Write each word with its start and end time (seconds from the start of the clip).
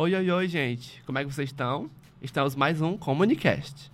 Oi, 0.00 0.14
oi, 0.14 0.30
oi, 0.30 0.46
gente. 0.46 1.02
Como 1.04 1.18
é 1.18 1.24
que 1.24 1.34
vocês 1.34 1.48
estão? 1.48 1.90
Estamos 2.22 2.54
mais 2.54 2.80
um 2.80 2.96
Comunicast. 2.96 3.90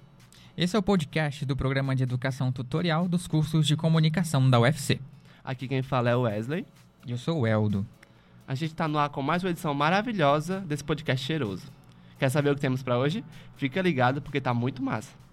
Esse 0.54 0.76
é 0.76 0.78
o 0.78 0.82
podcast 0.82 1.46
do 1.46 1.56
programa 1.56 1.96
de 1.96 2.02
educação 2.02 2.52
tutorial 2.52 3.08
dos 3.08 3.26
cursos 3.26 3.66
de 3.66 3.74
comunicação 3.74 4.50
da 4.50 4.60
UFC. 4.60 5.00
Aqui 5.42 5.66
quem 5.66 5.82
fala 5.82 6.10
é 6.10 6.14
o 6.14 6.20
Wesley. 6.20 6.66
E 7.06 7.12
eu 7.12 7.16
sou 7.16 7.40
o 7.40 7.46
Eldo. 7.46 7.86
A 8.46 8.54
gente 8.54 8.72
está 8.72 8.86
no 8.86 8.98
ar 8.98 9.08
com 9.08 9.22
mais 9.22 9.42
uma 9.42 9.48
edição 9.48 9.72
maravilhosa 9.72 10.60
desse 10.60 10.84
podcast 10.84 11.24
cheiroso. 11.24 11.72
Quer 12.18 12.28
saber 12.28 12.50
o 12.50 12.54
que 12.54 12.60
temos 12.60 12.82
para 12.82 12.98
hoje? 12.98 13.24
Fica 13.56 13.80
ligado 13.80 14.20
porque 14.20 14.42
tá 14.42 14.52
muito 14.52 14.82
massa. 14.82 15.23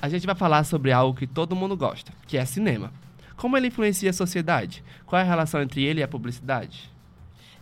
A 0.00 0.08
gente 0.08 0.26
vai 0.26 0.34
falar 0.34 0.62
sobre 0.62 0.92
algo 0.92 1.18
que 1.18 1.26
todo 1.26 1.56
mundo 1.56 1.76
gosta, 1.76 2.12
que 2.26 2.38
é 2.38 2.44
cinema. 2.44 2.92
Como 3.36 3.56
ele 3.56 3.66
influencia 3.66 4.10
a 4.10 4.12
sociedade? 4.12 4.84
Qual 5.04 5.18
é 5.18 5.22
a 5.22 5.26
relação 5.26 5.60
entre 5.60 5.82
ele 5.82 6.00
e 6.00 6.02
a 6.02 6.08
publicidade? 6.08 6.90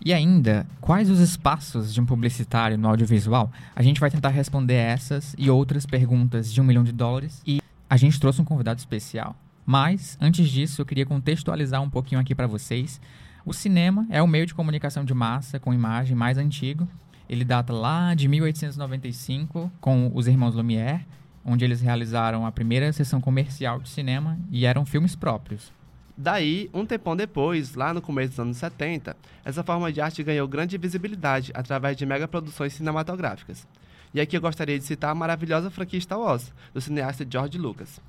E 0.04 0.12
ainda, 0.12 0.66
quais 0.78 1.10
os 1.10 1.18
espaços 1.18 1.94
de 1.94 2.00
um 2.00 2.04
publicitário 2.04 2.76
no 2.76 2.88
audiovisual? 2.88 3.50
A 3.74 3.82
gente 3.82 3.98
vai 3.98 4.10
tentar 4.10 4.28
responder 4.28 4.74
essas 4.74 5.34
e 5.38 5.48
outras 5.48 5.86
perguntas 5.86 6.52
de 6.52 6.60
um 6.60 6.64
milhão 6.64 6.84
de 6.84 6.92
dólares. 6.92 7.42
E 7.46 7.60
a 7.88 7.96
gente 7.96 8.20
trouxe 8.20 8.40
um 8.40 8.44
convidado 8.44 8.78
especial. 8.78 9.34
Mas, 9.64 10.18
antes 10.20 10.48
disso, 10.48 10.82
eu 10.82 10.86
queria 10.86 11.06
contextualizar 11.06 11.80
um 11.82 11.88
pouquinho 11.90 12.20
aqui 12.20 12.34
para 12.34 12.46
vocês. 12.46 13.00
O 13.46 13.54
cinema 13.54 14.06
é 14.10 14.22
o 14.22 14.28
meio 14.28 14.44
de 14.44 14.54
comunicação 14.54 15.04
de 15.04 15.14
massa 15.14 15.58
com 15.58 15.72
imagem 15.72 16.14
mais 16.14 16.36
antigo. 16.36 16.86
Ele 17.28 17.44
data 17.44 17.72
lá 17.72 18.14
de 18.14 18.28
1895 18.28 19.72
com 19.80 20.10
os 20.14 20.26
irmãos 20.28 20.54
Lumière, 20.54 21.06
onde 21.46 21.64
eles 21.64 21.80
realizaram 21.80 22.44
a 22.44 22.50
primeira 22.50 22.92
sessão 22.92 23.20
comercial 23.20 23.78
de 23.78 23.88
cinema 23.88 24.36
e 24.50 24.66
eram 24.66 24.84
filmes 24.84 25.14
próprios. 25.14 25.72
Daí, 26.18 26.68
um 26.74 26.84
tempão 26.84 27.14
depois, 27.14 27.74
lá 27.74 27.94
no 27.94 28.02
começo 28.02 28.30
dos 28.30 28.40
anos 28.40 28.56
70, 28.56 29.16
essa 29.44 29.62
forma 29.62 29.92
de 29.92 30.00
arte 30.00 30.22
ganhou 30.22 30.48
grande 30.48 30.76
visibilidade 30.76 31.52
através 31.54 31.96
de 31.96 32.04
megaproduções 32.04 32.72
cinematográficas. 32.72 33.66
E 34.12 34.20
aqui 34.20 34.36
eu 34.36 34.40
gostaria 34.40 34.78
de 34.78 34.84
citar 34.84 35.10
a 35.10 35.14
maravilhosa 35.14 35.70
franquia 35.70 36.00
Star 36.00 36.18
Wars, 36.18 36.52
do 36.72 36.80
cineasta 36.80 37.26
George 37.28 37.58
Lucas. 37.58 38.00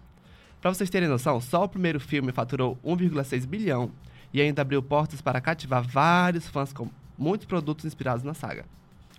Para 0.62 0.74
vocês 0.74 0.90
terem 0.90 1.10
noção, 1.10 1.40
só 1.40 1.66
o 1.66 1.70
primeiro 1.70 2.00
filme 2.00 2.32
faturou 2.32 2.80
1,6 2.84 3.46
bilhão 3.46 3.92
e 4.34 4.42
ainda 4.42 4.62
abriu 4.62 4.82
portas 4.82 5.22
para 5.22 5.42
cativar 5.42 5.84
vários 5.84 6.48
fãs 6.48 6.74
com 6.74 6.90
muitos 7.18 7.46
produtos 7.46 7.86
inspirados 7.86 8.24
na 8.24 8.34
saga. 8.34 8.66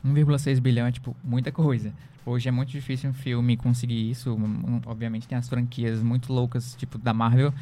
1,6 0.04 0.60
bilhão 0.60 0.86
é, 0.86 0.92
tipo, 0.92 1.16
muita 1.22 1.50
coisa. 1.50 1.92
Hoje 2.24 2.48
é 2.48 2.52
muito 2.52 2.70
difícil 2.70 3.10
um 3.10 3.14
filme 3.14 3.56
conseguir 3.56 4.10
isso. 4.10 4.36
Obviamente 4.86 5.26
tem 5.26 5.38
as 5.38 5.48
franquias 5.48 6.02
muito 6.02 6.32
loucas, 6.32 6.74
tipo 6.74 6.98
da 6.98 7.14
Marvel, 7.14 7.52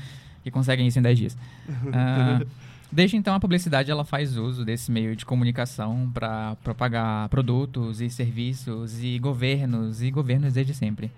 que 0.42 0.50
conseguem 0.50 0.86
isso 0.86 0.98
em 0.98 1.02
10 1.02 1.18
dias. 1.18 1.38
Uh, 1.68 2.46
desde 2.90 3.16
então, 3.16 3.34
a 3.34 3.40
publicidade 3.40 3.90
ela 3.90 4.04
faz 4.04 4.36
uso 4.36 4.64
desse 4.64 4.90
meio 4.90 5.14
de 5.14 5.24
comunicação 5.24 6.10
para 6.12 6.56
propagar 6.64 7.28
produtos 7.28 8.00
e 8.00 8.10
serviços 8.10 9.02
e 9.02 9.18
governos, 9.18 10.02
e 10.02 10.10
governos 10.10 10.54
desde 10.54 10.74
sempre. 10.74 11.12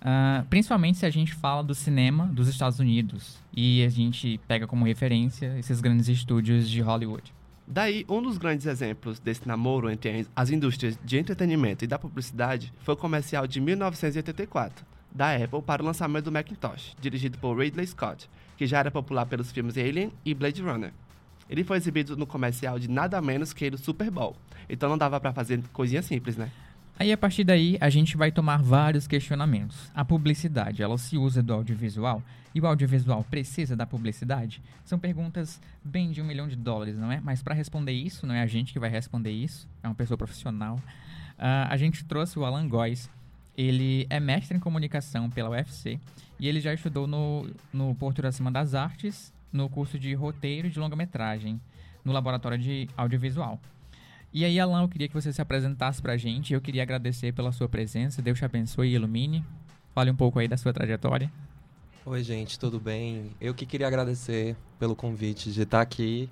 Uh, 0.00 0.44
principalmente 0.50 0.98
se 0.98 1.06
a 1.06 1.10
gente 1.10 1.32
fala 1.32 1.62
do 1.62 1.74
cinema 1.74 2.26
dos 2.26 2.48
Estados 2.48 2.80
Unidos 2.80 3.38
e 3.56 3.84
a 3.84 3.88
gente 3.88 4.40
pega 4.48 4.66
como 4.66 4.84
referência 4.84 5.56
esses 5.58 5.80
grandes 5.80 6.08
estúdios 6.08 6.68
de 6.68 6.80
Hollywood. 6.80 7.32
Daí, 7.66 8.04
um 8.08 8.20
dos 8.20 8.38
grandes 8.38 8.66
exemplos 8.66 9.18
desse 9.18 9.46
namoro 9.46 9.88
entre 9.88 10.26
as 10.34 10.50
indústrias 10.50 10.98
de 11.04 11.18
entretenimento 11.18 11.84
e 11.84 11.88
da 11.88 11.98
publicidade 11.98 12.72
foi 12.80 12.94
o 12.94 12.96
comercial 12.96 13.46
de 13.46 13.60
1984, 13.60 14.84
da 15.10 15.34
Apple 15.34 15.62
para 15.62 15.82
o 15.82 15.86
lançamento 15.86 16.24
do 16.24 16.32
Macintosh, 16.32 16.96
dirigido 17.00 17.38
por 17.38 17.56
Ridley 17.56 17.86
Scott, 17.86 18.28
que 18.56 18.66
já 18.66 18.78
era 18.78 18.90
popular 18.90 19.26
pelos 19.26 19.52
filmes 19.52 19.78
Alien 19.78 20.12
e 20.24 20.34
Blade 20.34 20.60
Runner. 20.60 20.92
Ele 21.48 21.64
foi 21.64 21.76
exibido 21.76 22.16
no 22.16 22.26
comercial 22.26 22.78
de 22.78 22.88
nada 22.88 23.20
menos 23.20 23.52
que 23.52 23.68
o 23.68 23.78
Super 23.78 24.10
Bowl, 24.10 24.36
então 24.68 24.88
não 24.88 24.98
dava 24.98 25.20
para 25.20 25.32
fazer 25.32 25.62
coisinha 25.72 26.02
simples, 26.02 26.36
né? 26.36 26.50
Aí 26.98 27.10
a 27.12 27.16
partir 27.16 27.44
daí 27.44 27.76
a 27.80 27.90
gente 27.90 28.16
vai 28.16 28.30
tomar 28.30 28.62
vários 28.62 29.06
questionamentos. 29.06 29.90
A 29.94 30.04
publicidade, 30.04 30.82
ela 30.82 30.96
se 30.98 31.16
usa 31.16 31.42
do 31.42 31.52
audiovisual 31.52 32.22
e 32.54 32.60
o 32.60 32.66
audiovisual 32.66 33.24
precisa 33.24 33.74
da 33.74 33.86
publicidade? 33.86 34.62
São 34.84 34.98
perguntas 34.98 35.60
bem 35.82 36.10
de 36.12 36.20
um 36.20 36.24
milhão 36.24 36.46
de 36.46 36.56
dólares, 36.56 36.96
não 36.96 37.10
é? 37.10 37.20
Mas 37.20 37.42
para 37.42 37.54
responder 37.54 37.92
isso, 37.92 38.26
não 38.26 38.34
é 38.34 38.42
a 38.42 38.46
gente 38.46 38.72
que 38.72 38.78
vai 38.78 38.90
responder 38.90 39.30
isso, 39.30 39.68
é 39.82 39.88
uma 39.88 39.94
pessoa 39.94 40.18
profissional. 40.18 40.76
Uh, 41.38 41.68
a 41.68 41.76
gente 41.76 42.04
trouxe 42.04 42.38
o 42.38 42.44
Alan 42.44 42.68
Góes, 42.68 43.10
ele 43.56 44.06
é 44.08 44.20
mestre 44.20 44.56
em 44.56 44.60
comunicação 44.60 45.28
pela 45.30 45.50
UFC 45.50 45.98
e 46.38 46.48
ele 46.48 46.60
já 46.60 46.72
estudou 46.72 47.06
no, 47.06 47.48
no 47.72 47.94
Porto 47.94 48.22
da 48.22 48.30
Cima 48.30 48.50
das 48.50 48.74
Artes, 48.74 49.32
no 49.52 49.68
curso 49.68 49.98
de 49.98 50.14
roteiro 50.14 50.70
de 50.70 50.78
longa-metragem, 50.78 51.60
no 52.04 52.12
laboratório 52.12 52.58
de 52.58 52.88
audiovisual. 52.96 53.60
E 54.34 54.46
aí, 54.46 54.58
Alan, 54.58 54.82
eu 54.82 54.88
queria 54.88 55.08
que 55.08 55.14
você 55.14 55.30
se 55.30 55.42
apresentasse 55.42 56.00
pra 56.00 56.16
gente. 56.16 56.54
Eu 56.54 56.60
queria 56.60 56.82
agradecer 56.82 57.32
pela 57.32 57.52
sua 57.52 57.68
presença. 57.68 58.22
Deus 58.22 58.38
te 58.38 58.44
abençoe 58.44 58.88
e 58.88 58.94
ilumine. 58.94 59.44
Fale 59.94 60.10
um 60.10 60.16
pouco 60.16 60.38
aí 60.38 60.48
da 60.48 60.56
sua 60.56 60.72
trajetória. 60.72 61.30
Oi, 62.06 62.22
gente, 62.24 62.58
tudo 62.58 62.80
bem? 62.80 63.30
Eu 63.38 63.52
que 63.52 63.66
queria 63.66 63.86
agradecer 63.86 64.56
pelo 64.78 64.96
convite 64.96 65.52
de 65.52 65.62
estar 65.62 65.82
aqui 65.82 66.30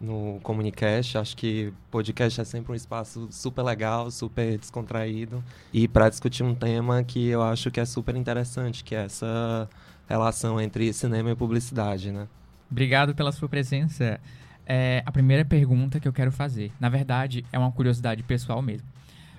no 0.00 0.40
Comunicast. 0.42 1.18
Acho 1.18 1.36
que 1.36 1.72
podcast 1.90 2.40
é 2.40 2.44
sempre 2.44 2.72
um 2.72 2.74
espaço 2.74 3.28
super 3.30 3.62
legal, 3.62 4.10
super 4.10 4.58
descontraído 4.58 5.44
e 5.72 5.86
para 5.86 6.08
discutir 6.08 6.42
um 6.42 6.54
tema 6.54 7.04
que 7.04 7.28
eu 7.28 7.42
acho 7.42 7.70
que 7.70 7.78
é 7.78 7.84
super 7.84 8.16
interessante, 8.16 8.82
que 8.82 8.94
é 8.94 9.04
essa 9.04 9.68
relação 10.08 10.58
entre 10.58 10.90
cinema 10.92 11.30
e 11.30 11.36
publicidade, 11.36 12.10
né? 12.10 12.26
Obrigado 12.70 13.14
pela 13.14 13.30
sua 13.30 13.48
presença. 13.48 14.18
É 14.66 15.02
a 15.04 15.12
primeira 15.12 15.44
pergunta 15.44 15.98
que 15.98 16.06
eu 16.06 16.12
quero 16.12 16.30
fazer. 16.30 16.72
Na 16.78 16.88
verdade, 16.88 17.44
é 17.52 17.58
uma 17.58 17.72
curiosidade 17.72 18.22
pessoal 18.22 18.62
mesmo. 18.62 18.86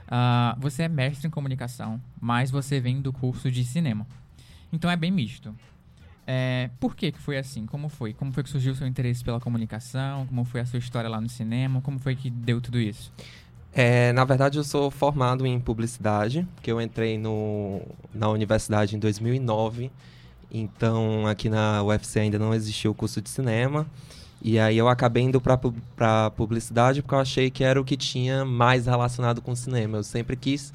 Uh, 0.07 0.59
você 0.59 0.83
é 0.83 0.87
mestre 0.87 1.27
em 1.27 1.31
comunicação, 1.31 1.99
mas 2.19 2.51
você 2.51 2.79
vem 2.79 3.01
do 3.01 3.13
curso 3.13 3.49
de 3.49 3.63
cinema. 3.63 4.05
Então 4.71 4.89
é 4.89 4.95
bem 4.95 5.11
misto. 5.11 5.55
É, 6.25 6.69
por 6.79 6.95
que, 6.95 7.11
que 7.11 7.19
foi 7.19 7.37
assim? 7.37 7.65
Como 7.65 7.89
foi? 7.89 8.13
Como 8.13 8.31
foi 8.31 8.43
que 8.43 8.49
surgiu 8.49 8.73
o 8.73 8.75
seu 8.75 8.87
interesse 8.87 9.23
pela 9.23 9.39
comunicação? 9.39 10.25
Como 10.25 10.45
foi 10.45 10.61
a 10.61 10.65
sua 10.65 10.79
história 10.79 11.09
lá 11.09 11.19
no 11.19 11.29
cinema? 11.29 11.81
Como 11.81 11.99
foi 11.99 12.15
que 12.15 12.29
deu 12.29 12.61
tudo 12.61 12.79
isso? 12.79 13.11
É, 13.73 14.13
na 14.13 14.23
verdade, 14.23 14.57
eu 14.57 14.63
sou 14.63 14.91
formado 14.91 15.45
em 15.45 15.59
publicidade, 15.59 16.47
que 16.61 16.71
eu 16.71 16.79
entrei 16.79 17.17
no, 17.17 17.81
na 18.13 18.29
universidade 18.29 18.95
em 18.95 18.99
2009. 18.99 19.91
Então, 20.51 21.25
aqui 21.25 21.49
na 21.49 21.83
UFC 21.83 22.19
ainda 22.19 22.37
não 22.37 22.53
existia 22.53 22.89
o 22.89 22.93
curso 22.93 23.21
de 23.21 23.29
cinema. 23.29 23.87
E 24.43 24.59
aí 24.59 24.77
eu 24.77 24.89
acabei 24.89 25.23
indo 25.23 25.39
para 25.39 26.29
publicidade 26.31 27.01
porque 27.01 27.15
eu 27.15 27.19
achei 27.19 27.49
que 27.49 27.63
era 27.63 27.79
o 27.79 27.85
que 27.85 27.95
tinha 27.95 28.43
mais 28.43 28.85
relacionado 28.85 29.41
com 29.41 29.55
cinema. 29.55 29.99
Eu 29.99 30.03
sempre 30.03 30.35
quis 30.35 30.73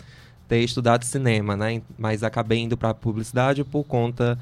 ter 0.49 0.61
estudado 0.61 1.05
cinema, 1.05 1.55
né? 1.55 1.83
Mas 1.99 2.23
acabei 2.23 2.61
indo 2.61 2.77
para 2.79 2.95
publicidade 2.95 3.62
por 3.65 3.84
conta 3.84 4.39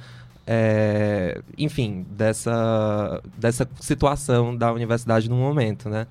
é, 0.47 1.41
enfim, 1.59 2.07
dessa, 2.11 3.21
dessa 3.37 3.69
situação 3.81 4.57
da 4.57 4.73
universidade 4.73 5.29
no 5.29 5.35
momento, 5.35 5.89
né? 5.89 6.07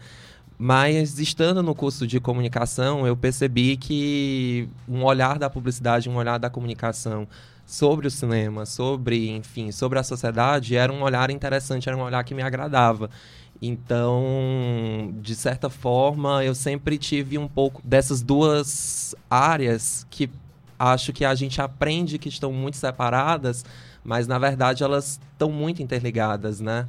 Mas 0.58 1.20
estando 1.20 1.64
no 1.64 1.74
curso 1.74 2.06
de 2.06 2.20
comunicação, 2.20 3.08
eu 3.08 3.16
percebi 3.16 3.78
que 3.78 4.68
um 4.88 5.03
olhar 5.03 5.40
da 5.40 5.50
publicidade, 5.50 6.09
um 6.09 6.16
olhar 6.16 6.38
da 6.38 6.50
comunicação 6.50 7.28
sobre 7.66 8.08
o 8.08 8.12
cinema, 8.12 8.66
sobre, 8.66 9.30
enfim, 9.30 9.72
sobre 9.72 9.98
a 10.00 10.03
sociedade, 10.03 10.76
era 10.76 10.92
um 10.92 11.02
olhar 11.02 11.30
interessante, 11.30 11.90
era 11.90 11.98
um 11.98 12.02
olhar 12.02 12.24
que 12.24 12.34
me 12.34 12.42
agradava. 12.44 13.09
Então, 13.62 15.14
de 15.22 15.35
certa 15.35 15.70
forma, 15.70 16.44
eu 16.44 16.53
sempre 16.53 16.97
tive 16.97 17.38
um 17.38 17.47
pouco 17.47 17.82
dessas 17.84 18.22
duas 18.22 19.16
áreas 19.29 20.06
que 20.09 20.29
acho 20.78 21.14
que 21.14 21.23
a 21.23 21.34
gente 21.34 21.62
aprende 21.62 22.17
que 22.17 22.29
estão 22.29 22.52
muito 22.52 22.78
separadas, 22.78 23.64
mas 24.03 24.28
na 24.28 24.38
verdade 24.38 24.84
elas 24.84 25.20
estão 25.32 25.50
muito 25.50 25.82
interligadas, 25.82 26.59
né? 26.59 26.85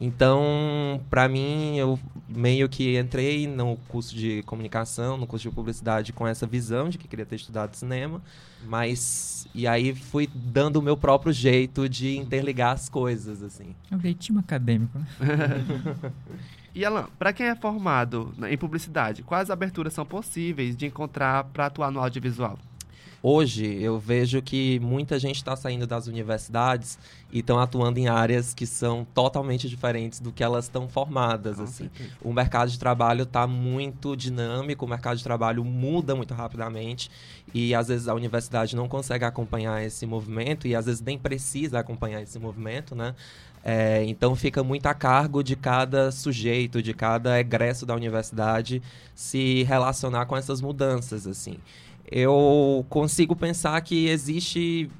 Então, 0.00 1.00
para 1.08 1.28
mim, 1.28 1.76
eu 1.76 1.98
meio 2.28 2.68
que 2.68 2.98
entrei 2.98 3.46
no 3.46 3.76
curso 3.88 4.14
de 4.14 4.42
comunicação, 4.42 5.16
no 5.16 5.26
curso 5.26 5.48
de 5.48 5.54
publicidade 5.54 6.12
com 6.12 6.26
essa 6.26 6.46
visão 6.46 6.88
de 6.88 6.98
que 6.98 7.06
queria 7.06 7.24
ter 7.24 7.36
estudado 7.36 7.74
cinema, 7.76 8.20
mas 8.66 9.46
e 9.54 9.66
aí 9.66 9.94
fui 9.94 10.28
dando 10.34 10.76
o 10.76 10.82
meu 10.82 10.96
próprio 10.96 11.32
jeito 11.32 11.88
de 11.88 12.16
interligar 12.16 12.72
as 12.72 12.88
coisas 12.88 13.42
assim. 13.42 13.74
É 13.90 13.94
um 13.94 14.00
jeitinho 14.00 14.38
acadêmico, 14.38 14.98
né? 14.98 15.06
e 16.74 16.84
Alan, 16.84 17.06
para 17.18 17.32
quem 17.32 17.46
é 17.46 17.54
formado 17.54 18.34
em 18.48 18.56
publicidade, 18.56 19.22
quais 19.22 19.48
aberturas 19.48 19.92
são 19.92 20.04
possíveis 20.04 20.76
de 20.76 20.86
encontrar 20.86 21.44
para 21.44 21.66
atuar 21.66 21.92
no 21.92 22.00
audiovisual? 22.00 22.58
Hoje 23.26 23.64
eu 23.80 23.98
vejo 23.98 24.42
que 24.42 24.78
muita 24.80 25.18
gente 25.18 25.36
está 25.36 25.56
saindo 25.56 25.86
das 25.86 26.06
universidades 26.06 26.98
e 27.32 27.38
estão 27.38 27.58
atuando 27.58 27.98
em 27.98 28.06
áreas 28.06 28.52
que 28.52 28.66
são 28.66 29.06
totalmente 29.14 29.66
diferentes 29.66 30.20
do 30.20 30.30
que 30.30 30.44
elas 30.44 30.66
estão 30.66 30.86
formadas. 30.86 31.58
assim. 31.58 31.88
O 32.20 32.34
mercado 32.34 32.70
de 32.70 32.78
trabalho 32.78 33.22
está 33.22 33.46
muito 33.46 34.14
dinâmico, 34.14 34.84
o 34.84 34.88
mercado 34.88 35.16
de 35.16 35.24
trabalho 35.24 35.64
muda 35.64 36.14
muito 36.14 36.34
rapidamente 36.34 37.10
e 37.54 37.74
às 37.74 37.88
vezes 37.88 38.08
a 38.08 38.14
universidade 38.14 38.76
não 38.76 38.86
consegue 38.86 39.24
acompanhar 39.24 39.82
esse 39.82 40.04
movimento 40.04 40.68
e 40.68 40.76
às 40.76 40.84
vezes 40.84 41.00
nem 41.00 41.16
precisa 41.18 41.78
acompanhar 41.78 42.20
esse 42.20 42.38
movimento, 42.38 42.94
né? 42.94 43.14
É, 43.66 44.04
então 44.04 44.36
fica 44.36 44.62
muito 44.62 44.84
a 44.84 44.92
cargo 44.92 45.42
de 45.42 45.56
cada 45.56 46.12
sujeito, 46.12 46.82
de 46.82 46.92
cada 46.92 47.40
egresso 47.40 47.86
da 47.86 47.94
universidade 47.94 48.82
se 49.14 49.62
relacionar 49.62 50.26
com 50.26 50.36
essas 50.36 50.60
mudanças, 50.60 51.26
assim 51.26 51.56
eu 52.10 52.84
consigo 52.88 53.34
pensar 53.34 53.80
que 53.80 54.08
existe 54.08 54.90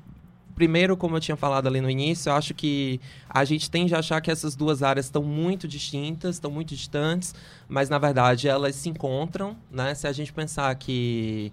primeiro, 0.55 0.97
como 0.97 1.17
eu 1.17 1.21
tinha 1.21 1.37
falado 1.37 1.67
ali 1.67 1.81
no 1.81 1.91
início, 1.91 2.31
eu 2.31 2.35
acho 2.35 2.55
que 2.55 3.01
a 3.29 3.45
gente 3.45 3.71
tende 3.71 3.95
a 3.95 3.99
achar 3.99 4.21
que 4.21 4.31
essas 4.31 4.55
duas 4.55 4.83
áreas 4.83 5.07
estão 5.07 5.23
muito 5.23 5.67
distintas, 5.67 6.37
estão 6.37 6.51
muito 6.51 6.75
distantes, 6.75 7.35
mas 7.69 7.89
na 7.89 7.99
verdade 7.99 8.49
elas 8.49 8.77
se 8.77 8.89
encontram, 8.89 9.57
né? 9.71 9.95
Se 9.95 10.07
a 10.07 10.13
gente 10.13 10.33
pensar 10.33 10.73
que 10.77 11.53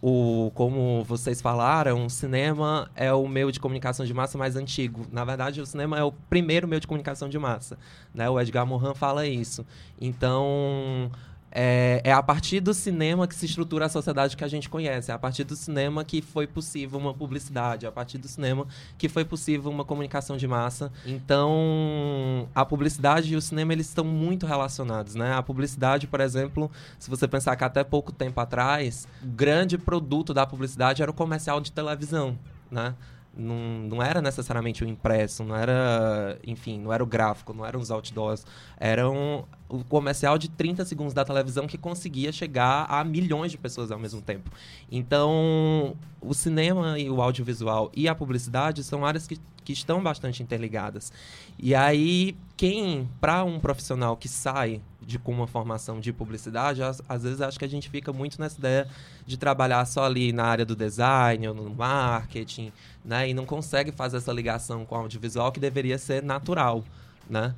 o, 0.00 0.50
como 0.54 1.04
vocês 1.04 1.40
falaram, 1.40 2.06
o 2.06 2.10
cinema 2.10 2.90
é 2.94 3.12
o 3.12 3.26
meio 3.26 3.50
de 3.50 3.58
comunicação 3.58 4.06
de 4.06 4.14
massa 4.14 4.38
mais 4.38 4.56
antigo. 4.56 5.06
Na 5.10 5.24
verdade, 5.24 5.60
o 5.60 5.66
cinema 5.66 5.98
é 5.98 6.04
o 6.04 6.12
primeiro 6.12 6.68
meio 6.68 6.80
de 6.80 6.86
comunicação 6.86 7.28
de 7.28 7.38
massa. 7.38 7.76
Né? 8.14 8.30
O 8.30 8.40
Edgar 8.40 8.64
Morin 8.64 8.94
fala 8.94 9.26
isso. 9.26 9.66
Então, 10.00 11.10
é, 11.50 12.00
é, 12.04 12.12
a 12.12 12.22
partir 12.22 12.60
do 12.60 12.74
cinema 12.74 13.26
que 13.26 13.34
se 13.34 13.46
estrutura 13.46 13.86
a 13.86 13.88
sociedade 13.88 14.36
que 14.36 14.44
a 14.44 14.48
gente 14.48 14.68
conhece. 14.68 15.10
É 15.10 15.14
a 15.14 15.18
partir 15.18 15.44
do 15.44 15.56
cinema 15.56 16.04
que 16.04 16.20
foi 16.20 16.46
possível 16.46 16.98
uma 16.98 17.14
publicidade. 17.14 17.86
É 17.86 17.88
a 17.88 17.92
partir 17.92 18.18
do 18.18 18.28
cinema 18.28 18.66
que 18.96 19.08
foi 19.08 19.24
possível 19.24 19.70
uma 19.70 19.84
comunicação 19.84 20.36
de 20.36 20.46
massa. 20.46 20.92
Então, 21.06 22.48
a 22.54 22.64
publicidade 22.64 23.32
e 23.32 23.36
o 23.36 23.40
cinema 23.40 23.72
eles 23.72 23.88
estão 23.88 24.04
muito 24.04 24.46
relacionados, 24.46 25.14
né? 25.14 25.34
A 25.34 25.42
publicidade, 25.42 26.06
por 26.06 26.20
exemplo, 26.20 26.70
se 26.98 27.08
você 27.08 27.26
pensar 27.26 27.56
que 27.56 27.64
até 27.64 27.82
pouco 27.82 28.12
tempo 28.12 28.40
atrás, 28.40 29.08
o 29.22 29.26
grande 29.26 29.78
produto 29.78 30.34
da 30.34 30.46
publicidade 30.46 31.02
era 31.02 31.10
o 31.10 31.14
comercial 31.14 31.60
de 31.60 31.72
televisão, 31.72 32.38
né? 32.70 32.94
não, 33.38 33.56
não 33.88 34.02
era 34.02 34.20
necessariamente 34.20 34.82
o 34.84 34.88
impresso, 34.88 35.44
não 35.44 35.54
era, 35.54 36.38
enfim, 36.44 36.80
não 36.80 36.92
era 36.92 37.02
o 37.02 37.06
gráfico, 37.06 37.54
não 37.54 37.64
eram 37.64 37.80
os 37.80 37.90
outdoors, 37.90 38.44
era 38.76 39.08
um, 39.08 39.44
o 39.68 39.84
comercial 39.84 40.38
de 40.38 40.48
30 40.48 40.84
segundos 40.84 41.12
da 41.12 41.24
televisão 41.24 41.66
que 41.66 41.76
conseguia 41.76 42.32
chegar 42.32 42.86
a 42.88 43.04
milhões 43.04 43.50
de 43.50 43.58
pessoas 43.58 43.90
ao 43.90 43.98
mesmo 43.98 44.22
tempo. 44.22 44.50
Então, 44.90 45.94
o 46.20 46.32
cinema 46.32 46.98
e 46.98 47.10
o 47.10 47.20
audiovisual 47.20 47.90
e 47.94 48.08
a 48.08 48.14
publicidade 48.14 48.82
são 48.82 49.04
áreas 49.04 49.26
que, 49.26 49.38
que 49.64 49.72
estão 49.72 50.02
bastante 50.02 50.42
interligadas. 50.42 51.12
E 51.58 51.74
aí, 51.74 52.34
quem, 52.56 53.08
para 53.20 53.44
um 53.44 53.60
profissional 53.60 54.16
que 54.16 54.28
sai 54.28 54.80
de 55.02 55.18
com 55.18 55.32
uma 55.32 55.46
formação 55.46 56.00
de 56.00 56.12
publicidade, 56.12 56.82
às, 56.82 57.02
às, 57.08 57.22
vezes 57.22 57.40
acho 57.40 57.58
que 57.58 57.64
a 57.64 57.68
gente 57.68 57.88
fica 57.88 58.12
muito 58.12 58.40
nessa 58.40 58.58
ideia 58.58 58.88
de 59.26 59.36
trabalhar 59.36 59.84
só 59.86 60.04
ali 60.04 60.32
na 60.32 60.44
área 60.44 60.66
do 60.66 60.76
design 60.76 61.48
ou 61.48 61.54
no 61.54 61.70
marketing, 61.70 62.72
né? 63.04 63.28
E 63.28 63.34
não 63.34 63.46
consegue 63.46 63.92
fazer 63.92 64.18
essa 64.18 64.32
ligação 64.32 64.84
com 64.84 64.94
o 64.94 64.98
audiovisual 64.98 65.52
que 65.52 65.60
deveria 65.60 65.98
ser 65.98 66.22
natural, 66.22 66.84
né? 67.28 67.54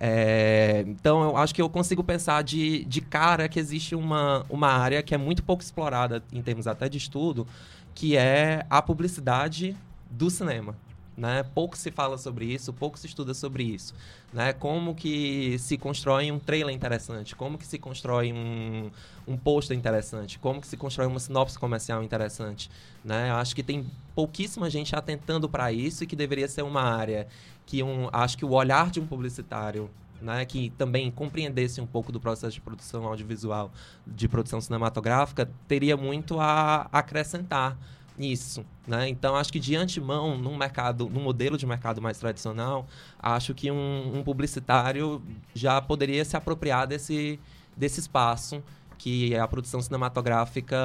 É, 0.00 0.84
então, 0.86 1.22
eu 1.22 1.36
acho 1.36 1.54
que 1.54 1.62
eu 1.62 1.68
consigo 1.68 2.02
pensar 2.02 2.42
de, 2.42 2.84
de 2.84 3.00
cara 3.00 3.48
que 3.48 3.58
existe 3.58 3.94
uma, 3.94 4.44
uma 4.50 4.68
área 4.68 5.02
que 5.02 5.14
é 5.14 5.18
muito 5.18 5.42
pouco 5.42 5.62
explorada 5.62 6.22
em 6.32 6.42
termos 6.42 6.66
até 6.66 6.88
de 6.88 6.98
estudo, 6.98 7.46
que 7.94 8.16
é 8.16 8.66
a 8.68 8.82
publicidade 8.82 9.76
do 10.10 10.28
cinema, 10.28 10.76
né? 11.16 11.44
Pouco 11.54 11.76
se 11.76 11.90
fala 11.90 12.18
sobre 12.18 12.46
isso, 12.46 12.72
pouco 12.72 12.98
se 12.98 13.06
estuda 13.06 13.34
sobre 13.34 13.62
isso. 13.62 13.94
Né? 14.32 14.52
Como 14.52 14.94
que 14.94 15.58
se 15.58 15.76
constrói 15.76 16.30
um 16.32 16.38
trailer 16.38 16.74
interessante, 16.74 17.36
como 17.36 17.58
que 17.58 17.66
se 17.66 17.78
constrói 17.78 18.32
um, 18.32 18.90
um 19.26 19.36
pôster 19.36 19.76
interessante, 19.76 20.38
como 20.38 20.60
que 20.60 20.66
se 20.66 20.76
constrói 20.76 21.06
uma 21.06 21.20
sinopse 21.20 21.58
comercial 21.58 22.02
interessante. 22.02 22.70
Né? 23.04 23.30
Acho 23.30 23.54
que 23.54 23.62
tem 23.62 23.86
pouquíssima 24.14 24.70
gente 24.70 24.96
atentando 24.96 25.48
para 25.48 25.70
isso 25.70 26.02
e 26.02 26.06
que 26.06 26.16
deveria 26.16 26.48
ser 26.48 26.62
uma 26.62 26.82
área 26.82 27.28
que 27.72 27.82
um, 27.82 28.10
acho 28.12 28.36
que 28.36 28.44
o 28.44 28.50
olhar 28.50 28.90
de 28.90 29.00
um 29.00 29.06
publicitário 29.06 29.90
né, 30.20 30.44
que 30.44 30.68
também 30.76 31.10
compreendesse 31.10 31.80
um 31.80 31.86
pouco 31.86 32.12
do 32.12 32.20
processo 32.20 32.52
de 32.52 32.60
produção 32.60 33.06
audiovisual, 33.06 33.72
de 34.06 34.28
produção 34.28 34.60
cinematográfica, 34.60 35.50
teria 35.66 35.96
muito 35.96 36.38
a 36.38 36.86
acrescentar 36.92 37.78
isso, 38.18 38.62
né? 38.86 39.08
Então 39.08 39.34
acho 39.34 39.50
que 39.50 39.58
de 39.58 39.74
antemão, 39.74 40.36
num 40.36 40.54
mercado, 40.54 41.08
num 41.08 41.22
modelo 41.22 41.56
de 41.56 41.64
mercado 41.64 42.02
mais 42.02 42.18
tradicional, 42.18 42.86
acho 43.18 43.54
que 43.54 43.70
um, 43.70 44.18
um 44.18 44.22
publicitário 44.22 45.22
já 45.54 45.80
poderia 45.80 46.22
se 46.26 46.36
apropriar 46.36 46.86
desse, 46.86 47.40
desse 47.74 48.00
espaço 48.00 48.62
que 48.98 49.34
a 49.34 49.48
produção 49.48 49.80
cinematográfica 49.80 50.76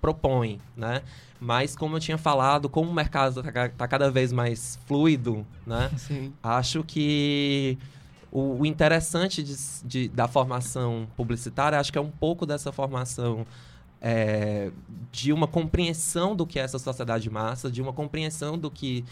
propõe, 0.00 0.60
né? 0.76 1.02
Mas 1.40 1.76
como 1.76 1.96
eu 1.96 2.00
tinha 2.00 2.18
falado, 2.18 2.68
como 2.68 2.90
o 2.90 2.94
mercado 2.94 3.40
está 3.40 3.68
tá 3.68 3.88
cada 3.88 4.10
vez 4.10 4.32
mais 4.32 4.78
fluido, 4.86 5.46
né? 5.66 5.90
Sim. 5.98 6.32
Acho 6.42 6.82
que 6.82 7.78
o, 8.30 8.60
o 8.60 8.66
interessante 8.66 9.42
de, 9.42 9.56
de, 9.84 10.08
da 10.08 10.28
formação 10.28 11.06
publicitária, 11.16 11.78
acho 11.78 11.92
que 11.92 11.98
é 11.98 12.00
um 12.00 12.10
pouco 12.10 12.46
dessa 12.46 12.72
formação 12.72 13.46
é, 14.00 14.70
de 15.10 15.32
uma 15.32 15.46
compreensão 15.46 16.36
do 16.36 16.46
que 16.46 16.58
é 16.58 16.62
essa 16.62 16.78
sociedade 16.78 17.24
de 17.24 17.30
massa, 17.30 17.70
de 17.70 17.80
uma 17.80 17.92
compreensão 17.92 18.58
do 18.58 18.70
que 18.70 19.04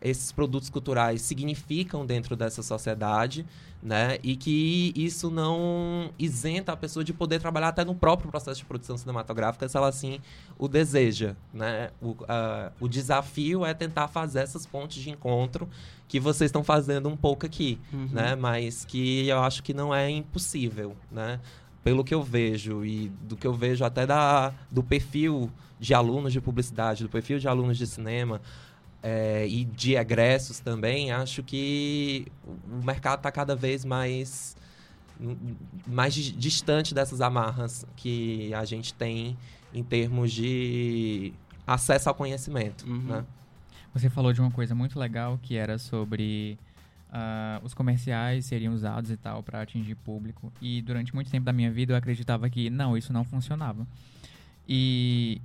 esses 0.00 0.32
produtos 0.32 0.70
culturais 0.70 1.22
significam 1.22 2.06
dentro 2.06 2.36
dessa 2.36 2.62
sociedade, 2.62 3.44
né? 3.82 4.18
E 4.22 4.36
que 4.36 4.92
isso 4.96 5.30
não 5.30 6.10
isenta 6.18 6.72
a 6.72 6.76
pessoa 6.76 7.04
de 7.04 7.12
poder 7.12 7.40
trabalhar 7.40 7.68
até 7.68 7.84
no 7.84 7.94
próprio 7.94 8.30
processo 8.30 8.60
de 8.60 8.66
produção 8.66 8.96
cinematográfica, 8.96 9.68
se 9.68 9.76
ela 9.76 9.88
assim 9.88 10.20
o 10.58 10.68
deseja, 10.68 11.34
né? 11.52 11.90
O, 12.00 12.10
uh, 12.10 12.72
o 12.80 12.88
desafio 12.88 13.64
é 13.64 13.74
tentar 13.74 14.08
fazer 14.08 14.40
essas 14.40 14.66
pontes 14.66 15.02
de 15.02 15.10
encontro 15.10 15.68
que 16.06 16.18
vocês 16.18 16.48
estão 16.48 16.64
fazendo 16.64 17.08
um 17.08 17.16
pouco 17.16 17.44
aqui, 17.44 17.78
uhum. 17.92 18.08
né? 18.12 18.34
Mas 18.34 18.84
que 18.84 19.26
eu 19.28 19.40
acho 19.40 19.62
que 19.62 19.74
não 19.74 19.94
é 19.94 20.08
impossível, 20.08 20.96
né? 21.10 21.40
pelo 21.88 22.04
que 22.04 22.14
eu 22.14 22.22
vejo 22.22 22.84
e 22.84 23.08
do 23.22 23.34
que 23.34 23.46
eu 23.46 23.54
vejo 23.54 23.82
até 23.82 24.06
da, 24.06 24.52
do 24.70 24.82
perfil 24.82 25.50
de 25.80 25.94
alunos 25.94 26.32
de 26.34 26.40
publicidade, 26.40 27.02
do 27.02 27.08
perfil 27.08 27.38
de 27.38 27.48
alunos 27.48 27.78
de 27.78 27.86
cinema 27.86 28.42
é, 29.02 29.46
e 29.46 29.64
de 29.64 29.94
egressos 29.94 30.58
também, 30.60 31.12
acho 31.12 31.42
que 31.42 32.26
o 32.46 32.84
mercado 32.84 33.18
está 33.18 33.30
cada 33.30 33.54
vez 33.54 33.84
mais 33.84 34.56
mais 35.84 36.14
distante 36.14 36.94
dessas 36.94 37.20
amarras 37.20 37.84
que 37.96 38.54
a 38.54 38.64
gente 38.64 38.94
tem 38.94 39.36
em 39.74 39.82
termos 39.82 40.32
de 40.32 41.32
acesso 41.66 42.08
ao 42.08 42.14
conhecimento. 42.14 42.86
Uhum. 42.88 42.98
Né? 42.98 43.24
Você 43.92 44.08
falou 44.08 44.32
de 44.32 44.40
uma 44.40 44.50
coisa 44.50 44.74
muito 44.76 44.98
legal 44.98 45.38
que 45.42 45.56
era 45.56 45.76
sobre 45.76 46.56
uh, 47.08 47.64
os 47.64 47.74
comerciais 47.74 48.46
seriam 48.46 48.72
usados 48.72 49.10
e 49.10 49.16
tal 49.16 49.42
para 49.42 49.60
atingir 49.60 49.96
público. 49.96 50.52
E 50.60 50.80
durante 50.82 51.14
muito 51.14 51.30
tempo 51.30 51.44
da 51.44 51.52
minha 51.52 51.70
vida 51.70 51.92
eu 51.92 51.96
acreditava 51.96 52.48
que 52.48 52.70
não, 52.70 52.96
isso 52.96 53.12
não 53.12 53.24
funcionava. 53.24 53.86
E 54.68 55.40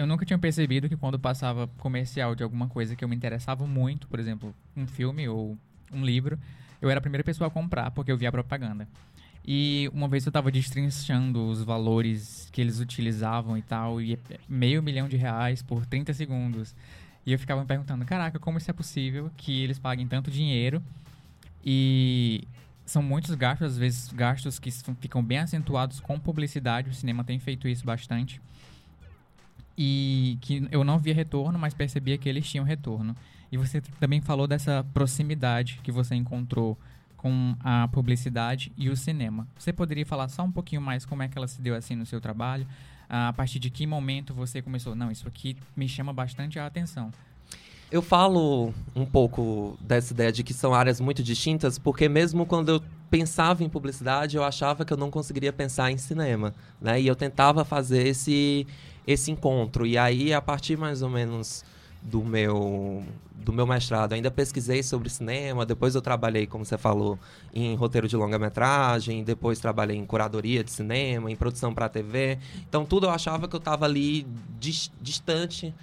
eu 0.00 0.06
nunca 0.06 0.24
tinha 0.24 0.38
percebido 0.38 0.88
que 0.88 0.96
quando 0.96 1.18
passava 1.18 1.68
comercial 1.78 2.34
de 2.34 2.42
alguma 2.42 2.68
coisa 2.68 2.96
que 2.96 3.04
eu 3.04 3.08
me 3.08 3.14
interessava 3.14 3.66
muito, 3.66 4.08
por 4.08 4.18
exemplo, 4.18 4.54
um 4.74 4.86
filme 4.86 5.28
ou 5.28 5.58
um 5.92 6.02
livro, 6.02 6.38
eu 6.80 6.88
era 6.88 6.98
a 6.98 7.02
primeira 7.02 7.22
pessoa 7.22 7.48
a 7.48 7.50
comprar 7.50 7.90
porque 7.90 8.10
eu 8.10 8.16
via 8.16 8.30
a 8.30 8.32
propaganda. 8.32 8.88
E 9.46 9.90
uma 9.92 10.08
vez 10.08 10.24
eu 10.24 10.30
estava 10.30 10.50
destrinchando 10.50 11.46
os 11.46 11.62
valores 11.62 12.48
que 12.50 12.62
eles 12.62 12.80
utilizavam 12.80 13.58
e 13.58 13.62
tal, 13.62 14.00
e 14.00 14.18
meio 14.48 14.82
milhão 14.82 15.06
de 15.06 15.18
reais 15.18 15.62
por 15.62 15.84
30 15.84 16.14
segundos. 16.14 16.74
E 17.26 17.32
eu 17.32 17.38
ficava 17.38 17.60
me 17.60 17.66
perguntando, 17.66 18.02
caraca, 18.06 18.38
como 18.38 18.56
isso 18.56 18.70
é 18.70 18.74
possível 18.74 19.30
que 19.36 19.62
eles 19.62 19.78
paguem 19.78 20.06
tanto 20.06 20.30
dinheiro 20.30 20.82
e 21.62 22.48
são 22.86 23.02
muitos 23.02 23.34
gastos, 23.34 23.72
às 23.72 23.78
vezes 23.78 24.10
gastos 24.12 24.58
que 24.58 24.70
ficam 24.98 25.22
bem 25.22 25.38
acentuados 25.38 26.00
com 26.00 26.18
publicidade, 26.18 26.88
o 26.88 26.94
cinema 26.94 27.22
tem 27.22 27.38
feito 27.38 27.68
isso 27.68 27.84
bastante. 27.84 28.40
E 29.82 30.36
que 30.42 30.68
eu 30.70 30.84
não 30.84 30.98
via 30.98 31.14
retorno, 31.14 31.58
mas 31.58 31.72
percebia 31.72 32.18
que 32.18 32.28
eles 32.28 32.46
tinham 32.46 32.66
retorno. 32.66 33.16
E 33.50 33.56
você 33.56 33.80
também 33.98 34.20
falou 34.20 34.46
dessa 34.46 34.84
proximidade 34.92 35.80
que 35.82 35.90
você 35.90 36.14
encontrou 36.14 36.78
com 37.16 37.56
a 37.64 37.88
publicidade 37.88 38.70
e 38.76 38.90
o 38.90 38.96
cinema. 38.96 39.48
Você 39.58 39.72
poderia 39.72 40.04
falar 40.04 40.28
só 40.28 40.42
um 40.42 40.52
pouquinho 40.52 40.82
mais 40.82 41.06
como 41.06 41.22
é 41.22 41.28
que 41.28 41.38
ela 41.38 41.48
se 41.48 41.62
deu 41.62 41.74
assim 41.74 41.94
no 41.94 42.04
seu 42.04 42.20
trabalho? 42.20 42.66
A 43.08 43.32
partir 43.32 43.58
de 43.58 43.70
que 43.70 43.86
momento 43.86 44.34
você 44.34 44.60
começou? 44.60 44.94
Não, 44.94 45.10
isso 45.10 45.26
aqui 45.26 45.56
me 45.74 45.88
chama 45.88 46.12
bastante 46.12 46.58
a 46.58 46.66
atenção. 46.66 47.10
Eu 47.90 48.02
falo 48.02 48.74
um 48.94 49.06
pouco 49.06 49.78
dessa 49.80 50.12
ideia 50.12 50.30
de 50.30 50.44
que 50.44 50.52
são 50.52 50.74
áreas 50.74 51.00
muito 51.00 51.22
distintas, 51.22 51.78
porque 51.78 52.06
mesmo 52.06 52.44
quando 52.44 52.68
eu 52.68 52.82
pensava 53.10 53.64
em 53.64 53.68
publicidade, 53.68 54.36
eu 54.36 54.44
achava 54.44 54.84
que 54.84 54.92
eu 54.92 54.96
não 54.96 55.10
conseguiria 55.10 55.52
pensar 55.52 55.90
em 55.90 55.98
cinema, 55.98 56.54
né? 56.80 57.00
E 57.00 57.06
eu 57.06 57.16
tentava 57.16 57.64
fazer 57.64 58.06
esse 58.06 58.66
esse 59.06 59.30
encontro. 59.30 59.86
E 59.86 59.98
aí, 59.98 60.32
a 60.32 60.40
partir 60.40 60.76
mais 60.76 61.02
ou 61.02 61.10
menos 61.10 61.64
do 62.02 62.24
meu 62.24 63.02
do 63.34 63.52
meu 63.54 63.66
mestrado, 63.66 64.12
ainda 64.12 64.30
pesquisei 64.30 64.82
sobre 64.82 65.08
cinema, 65.08 65.64
depois 65.64 65.94
eu 65.94 66.02
trabalhei, 66.02 66.46
como 66.46 66.62
você 66.62 66.76
falou, 66.76 67.18
em 67.54 67.74
roteiro 67.74 68.06
de 68.06 68.14
longa-metragem, 68.14 69.24
depois 69.24 69.58
trabalhei 69.58 69.96
em 69.96 70.04
curadoria 70.04 70.62
de 70.62 70.70
cinema, 70.70 71.30
em 71.30 71.36
produção 71.36 71.72
para 71.72 71.88
TV. 71.88 72.38
Então 72.68 72.84
tudo 72.84 73.06
eu 73.06 73.10
achava 73.10 73.48
que 73.48 73.56
eu 73.56 73.58
estava 73.58 73.86
ali 73.86 74.26
dis 74.58 74.92
distante 75.00 75.74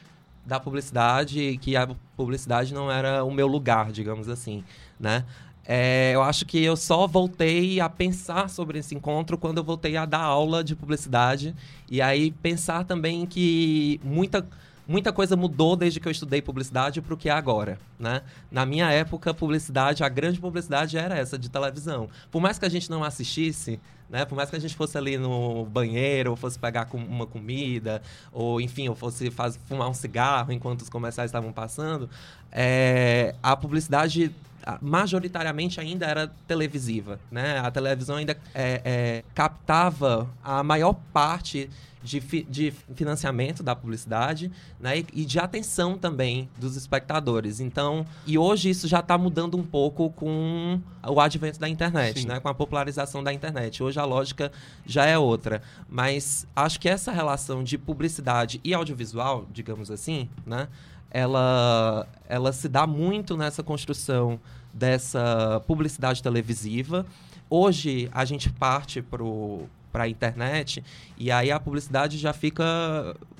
da 0.46 0.60
publicidade, 0.60 1.58
que 1.62 1.76
a 1.76 1.90
publicidade 2.16 2.74
não 2.74 2.90
era 2.90 3.22
o 3.24 3.32
meu 3.32 3.48
lugar, 3.48 3.92
digamos 3.92 4.30
assim, 4.30 4.64
né? 4.98 5.26
É, 5.70 6.12
eu 6.16 6.22
acho 6.24 6.46
que 6.46 6.64
eu 6.64 6.78
só 6.78 7.06
voltei 7.06 7.82
a 7.82 7.90
pensar 7.90 8.50
sobre 8.50 8.80
esse 8.80 8.96
encontro 8.96 9.38
quando 9.38 9.58
eu 9.58 9.64
voltei 9.66 9.98
a 9.98 10.06
dar 10.06 10.22
aula 10.22 10.64
de 10.64 10.74
publicidade. 10.74 11.54
E 11.92 12.02
aí 12.02 12.32
pensar 12.32 12.86
também 12.86 13.26
que 13.26 14.00
muita, 14.02 14.48
muita 14.88 15.12
coisa 15.12 15.36
mudou 15.36 15.76
desde 15.76 16.00
que 16.00 16.08
eu 16.08 16.12
estudei 16.12 16.42
publicidade 16.42 17.02
para 17.02 17.14
o 17.14 17.18
que 17.18 17.28
é 17.28 17.34
agora. 17.34 17.78
Né? 18.00 18.22
Na 18.50 18.66
minha 18.66 18.90
época, 18.90 19.34
publicidade, 19.34 20.06
a 20.06 20.10
grande 20.10 20.40
publicidade 20.40 20.98
era 20.98 21.18
essa 21.18 21.38
de 21.38 21.50
televisão. 21.50 22.08
Por 22.32 22.42
mais 22.42 22.58
que 22.58 22.66
a 22.66 22.70
gente 22.70 22.90
não 22.90 23.04
assistisse, 23.04 23.78
né? 24.10 24.26
Por 24.26 24.36
mais 24.36 24.50
que 24.50 24.56
a 24.56 24.60
gente 24.60 24.76
fosse 24.76 24.98
ali 24.98 25.18
no 25.18 25.66
banheiro, 25.66 26.32
ou 26.32 26.36
fosse 26.36 26.58
pegar 26.58 26.88
uma 26.94 27.26
comida, 27.26 28.02
ou 28.32 28.62
enfim, 28.62 28.88
ou 28.88 28.96
fosse 28.96 29.30
faz, 29.30 29.60
fumar 29.66 29.90
um 29.90 29.94
cigarro 29.94 30.52
enquanto 30.52 30.82
os 30.82 30.90
comerciais 30.90 31.30
estavam 31.30 31.52
passando, 31.52 32.10
é, 32.52 33.36
a 33.42 33.56
publicidade 33.56 34.34
majoritariamente 34.82 35.80
ainda 35.80 36.06
era 36.06 36.28
televisiva, 36.46 37.20
né? 37.32 37.60
A 37.60 37.72
televisão 37.72 38.18
ainda 38.18 38.38
é, 38.54 38.82
é, 38.84 39.24
captava 39.34 40.28
a 40.44 40.62
maior 40.62 40.94
parte 41.14 41.70
de, 42.08 42.22
fi, 42.22 42.44
de, 42.44 42.74
financiamento 42.96 43.62
da 43.62 43.76
publicidade 43.76 44.52
né? 44.80 45.00
e, 45.00 45.06
e, 45.14 45.26
de 45.26 45.40
atenção 45.40 45.98
também 45.98 46.50
dos 46.58 46.76
espectadores. 46.76 47.60
Então, 47.60 48.06
e 48.26 48.38
hoje 48.38 48.70
isso 48.70 48.88
já 48.88 49.00
está 49.00 49.18
mudando 49.18 49.58
um 49.58 49.64
pouco 49.64 50.10
com 50.12 50.80
o 51.06 51.20
advento 51.20 51.60
da 51.60 51.68
internet, 51.68 52.26
né? 52.26 52.40
com 52.40 52.48
a 52.48 52.54
popularização 52.54 53.24
da 53.24 53.34
internet. 53.34 53.84
Hoje 53.84 53.97
a 54.02 54.06
lógica 54.06 54.52
já 54.86 55.06
é 55.06 55.18
outra. 55.18 55.62
Mas 55.90 56.48
acho 56.56 56.80
que 56.80 56.90
essa 56.90 57.12
relação 57.12 57.64
de 57.64 57.78
publicidade 57.78 58.60
e 58.64 58.74
audiovisual, 58.74 59.46
digamos 59.52 59.92
assim, 59.92 60.30
né? 60.46 60.68
ela, 61.12 62.08
ela 62.28 62.52
se 62.52 62.68
dá 62.68 62.86
muito 62.86 63.38
nessa 63.38 63.64
construção 63.64 64.40
dessa 64.74 65.62
publicidade 65.66 66.22
televisiva. 66.22 67.06
Hoje 67.50 68.10
a 68.14 68.26
gente 68.26 68.50
parte 68.52 69.02
para 69.02 70.04
a 70.04 70.08
internet 70.08 70.84
e 71.18 71.32
aí 71.32 71.50
a 71.50 71.60
publicidade 71.60 72.18
já 72.18 72.34
fica 72.34 72.64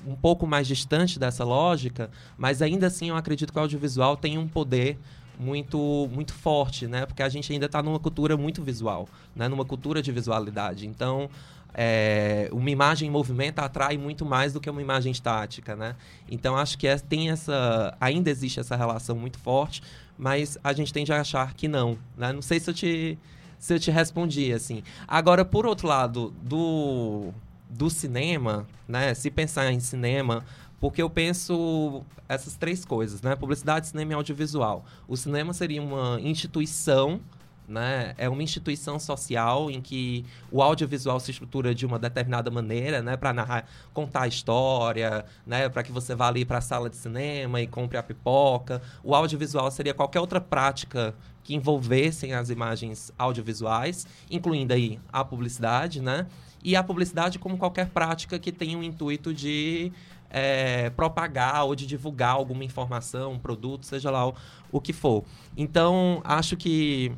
um 0.06 0.14
pouco 0.14 0.46
mais 0.46 0.66
distante 0.66 1.18
dessa 1.18 1.44
lógica, 1.44 2.10
mas 2.36 2.62
ainda 2.62 2.86
assim 2.86 3.10
eu 3.10 3.16
acredito 3.16 3.52
que 3.52 3.58
o 3.58 3.62
audiovisual 3.62 4.16
tem 4.16 4.38
um 4.38 4.48
poder 4.48 4.98
muito 5.38 6.08
muito 6.12 6.34
forte, 6.34 6.86
né? 6.86 7.06
Porque 7.06 7.22
a 7.22 7.28
gente 7.28 7.52
ainda 7.52 7.66
está 7.66 7.82
numa 7.82 7.98
cultura 7.98 8.36
muito 8.36 8.62
visual, 8.62 9.08
né? 9.34 9.48
Numa 9.48 9.64
cultura 9.64 10.02
de 10.02 10.10
visualidade. 10.10 10.86
Então 10.86 11.30
é, 11.74 12.48
uma 12.52 12.70
imagem 12.70 13.08
em 13.08 13.10
movimento 13.10 13.60
atrai 13.60 13.96
muito 13.96 14.24
mais 14.24 14.52
do 14.52 14.60
que 14.60 14.68
uma 14.68 14.82
imagem 14.82 15.12
estática, 15.12 15.76
né? 15.76 15.94
Então 16.28 16.56
acho 16.56 16.76
que 16.78 16.86
é, 16.86 16.98
tem 16.98 17.30
essa, 17.30 17.96
ainda 18.00 18.30
existe 18.30 18.58
essa 18.58 18.74
relação 18.74 19.16
muito 19.16 19.38
forte, 19.38 19.82
mas 20.16 20.58
a 20.64 20.72
gente 20.72 20.92
tende 20.92 21.12
a 21.12 21.20
achar 21.20 21.54
que 21.54 21.68
não, 21.68 21.98
né? 22.16 22.32
Não 22.32 22.42
sei 22.42 22.58
se 22.58 22.70
eu 22.70 22.74
te, 22.74 23.18
se 23.58 23.74
eu 23.74 23.78
te 23.78 23.90
respondi 23.90 24.52
assim. 24.52 24.82
Agora, 25.06 25.44
por 25.44 25.66
outro 25.66 25.86
lado, 25.86 26.34
do, 26.42 27.32
do 27.70 27.88
cinema, 27.88 28.66
né? 28.88 29.14
Se 29.14 29.30
pensar 29.30 29.70
em 29.70 29.78
cinema, 29.78 30.44
porque 30.80 31.02
eu 31.02 31.10
penso 31.10 32.04
essas 32.28 32.56
três 32.56 32.84
coisas, 32.84 33.22
né? 33.22 33.34
Publicidade, 33.34 33.88
cinema 33.88 34.12
e 34.12 34.14
audiovisual. 34.14 34.84
O 35.06 35.16
cinema 35.16 35.52
seria 35.52 35.82
uma 35.82 36.20
instituição 36.20 37.20
né? 37.68 38.14
É 38.16 38.28
uma 38.28 38.42
instituição 38.42 38.98
social 38.98 39.70
em 39.70 39.80
que 39.80 40.24
o 40.50 40.62
audiovisual 40.62 41.20
se 41.20 41.30
estrutura 41.30 41.74
de 41.74 41.84
uma 41.84 41.98
determinada 41.98 42.50
maneira, 42.50 43.02
né? 43.02 43.16
Para 43.16 43.32
narrar, 43.32 43.68
contar 43.92 44.22
a 44.22 44.26
história, 44.26 45.24
né? 45.46 45.68
Para 45.68 45.82
que 45.82 45.92
você 45.92 46.14
vá 46.14 46.28
ali 46.28 46.44
para 46.44 46.58
a 46.58 46.62
sala 46.62 46.88
de 46.88 46.96
cinema 46.96 47.60
e 47.60 47.66
compre 47.66 47.98
a 47.98 48.02
pipoca. 48.02 48.80
O 49.04 49.14
audiovisual 49.14 49.70
seria 49.70 49.92
qualquer 49.92 50.20
outra 50.20 50.40
prática 50.40 51.14
que 51.44 51.54
envolvessem 51.54 52.32
as 52.32 52.50
imagens 52.50 53.12
audiovisuais, 53.18 54.06
incluindo 54.30 54.72
aí 54.72 54.98
a 55.12 55.22
publicidade, 55.22 56.00
né? 56.00 56.26
E 56.64 56.74
a 56.74 56.82
publicidade 56.82 57.38
como 57.38 57.56
qualquer 57.56 57.90
prática 57.90 58.38
que 58.38 58.50
tenha 58.50 58.76
o 58.76 58.82
intuito 58.82 59.32
de 59.32 59.92
é, 60.30 60.90
propagar 60.90 61.64
ou 61.64 61.74
de 61.74 61.86
divulgar 61.86 62.32
alguma 62.32 62.64
informação, 62.64 63.32
um 63.32 63.38
produto, 63.38 63.86
seja 63.86 64.10
lá 64.10 64.28
o, 64.28 64.34
o 64.70 64.80
que 64.80 64.92
for. 64.92 65.24
Então, 65.56 66.20
acho 66.24 66.56
que 66.56 67.12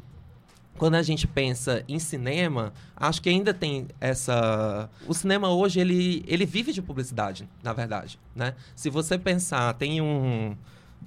quando 0.79 0.95
a 0.95 1.03
gente 1.03 1.27
pensa 1.27 1.85
em 1.87 1.99
cinema, 1.99 2.73
acho 2.97 3.21
que 3.21 3.29
ainda 3.29 3.53
tem 3.53 3.89
essa. 4.01 4.89
O 5.07 5.13
cinema 5.13 5.51
hoje 5.51 5.81
ele, 5.81 6.25
ele 6.27 6.47
vive 6.47 6.73
de 6.73 6.81
publicidade, 6.81 7.49
na 7.63 7.73
verdade, 7.73 8.19
né? 8.35 8.55
Se 8.75 8.89
você 8.89 9.19
pensar, 9.19 9.75
tem 9.75 10.01
um 10.01 10.57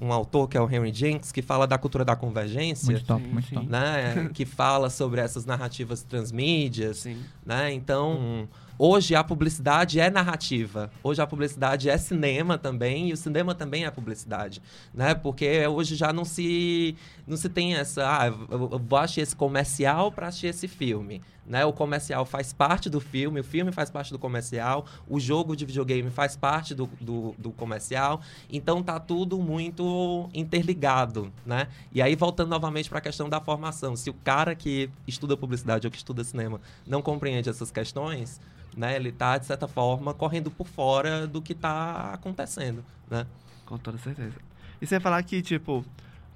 um 0.02 0.12
autor 0.12 0.50
que 0.50 0.58
é 0.58 0.62
o 0.62 0.70
Henry 0.70 0.92
Jenks 0.92 1.32
que 1.32 1.42
fala 1.42 1.68
da 1.68 1.78
cultura 1.78 2.04
da 2.04 2.16
convergência, 2.16 2.92
muito 2.92 3.06
top, 3.06 3.24
muito 3.26 3.54
top. 3.54 3.68
né? 3.68 4.30
que 4.34 4.44
fala 4.44 4.90
sobre 4.90 5.22
essas 5.22 5.46
narrativas 5.46 6.02
transmídias, 6.02 6.98
Sim. 6.98 7.18
né? 7.46 7.72
Então, 7.72 8.18
hum 8.18 8.48
Hoje 8.86 9.16
a 9.16 9.24
publicidade 9.24 9.98
é 9.98 10.10
narrativa. 10.10 10.92
Hoje 11.02 11.22
a 11.22 11.26
publicidade 11.26 11.90
é 11.90 11.98
cinema 11.98 12.58
também 12.58 13.08
e 13.08 13.14
o 13.14 13.16
cinema 13.16 13.56
também 13.56 13.86
é 13.86 13.90
publicidade, 13.90 14.62
né? 14.94 15.16
Porque 15.16 15.66
hoje 15.66 15.96
já 15.96 16.12
não 16.12 16.26
se 16.26 16.94
não 17.26 17.38
se 17.38 17.48
tem 17.48 17.76
essa, 17.76 18.04
ah, 18.06 18.28
eu 18.28 18.78
vou 18.78 19.00
assistir 19.00 19.22
esse 19.22 19.38
comercial 19.38 20.12
para 20.12 20.28
assistir 20.28 20.48
esse 20.48 20.68
filme, 20.68 21.22
né? 21.46 21.66
O 21.66 21.74
comercial 21.74 22.26
faz 22.26 22.54
parte 22.54 22.90
do 22.90 23.00
filme, 23.00 23.40
o 23.40 23.44
filme 23.44 23.72
faz 23.72 23.90
parte 23.90 24.12
do 24.12 24.20
comercial, 24.20 24.86
o 25.08 25.20
jogo 25.20 25.56
de 25.56 25.66
videogame 25.66 26.10
faz 26.10 26.36
parte 26.36 26.74
do, 26.74 26.90
do, 27.00 27.36
do 27.38 27.52
comercial. 27.52 28.22
Então 28.50 28.82
tá 28.82 29.00
tudo 29.00 29.38
muito 29.40 30.30
interligado, 30.34 31.32
né? 31.46 31.68
E 31.92 32.02
aí 32.02 32.16
voltando 32.16 32.50
novamente 32.50 32.90
para 32.90 33.00
a 33.00 33.02
questão 33.02 33.30
da 33.30 33.40
formação, 33.42 33.96
se 33.96 34.10
o 34.10 34.14
cara 34.14 34.56
que 34.56 34.90
estuda 35.08 35.36
publicidade 35.36 35.88
ou 35.88 35.92
que 35.92 35.98
estuda 35.98 36.24
cinema 36.24 36.60
não 36.86 37.02
compreende 37.02 37.50
essas 37.50 37.72
questões, 37.72 38.40
né? 38.76 38.96
Ele 38.96 39.10
está, 39.10 39.38
de 39.38 39.46
certa 39.46 39.68
forma, 39.68 40.14
correndo 40.14 40.50
por 40.50 40.68
fora 40.68 41.28
do 41.28 41.42
que 41.42 41.54
está 41.54 42.14
acontecendo, 42.14 42.84
né? 43.10 43.26
Com 43.66 43.78
toda 43.78 43.98
certeza. 43.98 44.36
E 44.82 44.86
você 44.86 45.00
falar 45.00 45.22
que, 45.24 45.42
tipo, 45.42 45.86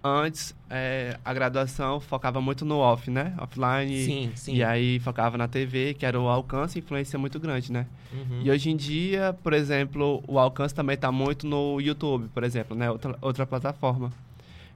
antes 0.07 0.55
é, 0.69 1.17
a 1.23 1.33
graduação 1.33 1.99
focava 1.99 2.41
muito 2.41 2.65
no 2.65 2.77
off, 2.77 3.09
né? 3.09 3.33
Offline. 3.37 4.03
Sim, 4.03 4.31
sim. 4.35 4.55
E 4.55 4.63
aí 4.63 4.99
focava 4.99 5.37
na 5.37 5.47
TV, 5.47 5.93
que 5.93 6.05
era 6.05 6.19
o 6.19 6.27
alcance 6.27 6.77
e 6.77 6.81
influência 6.81 7.17
muito 7.19 7.39
grande, 7.39 7.71
né? 7.71 7.85
Uhum. 8.11 8.41
E 8.43 8.51
hoje 8.51 8.69
em 8.69 8.75
dia, 8.75 9.35
por 9.43 9.53
exemplo, 9.53 10.23
o 10.27 10.39
alcance 10.39 10.73
também 10.73 10.95
está 10.95 11.11
muito 11.11 11.45
no 11.45 11.79
YouTube, 11.79 12.29
por 12.33 12.43
exemplo, 12.43 12.75
né? 12.75 12.89
Outra, 12.89 13.17
outra 13.21 13.45
plataforma. 13.45 14.11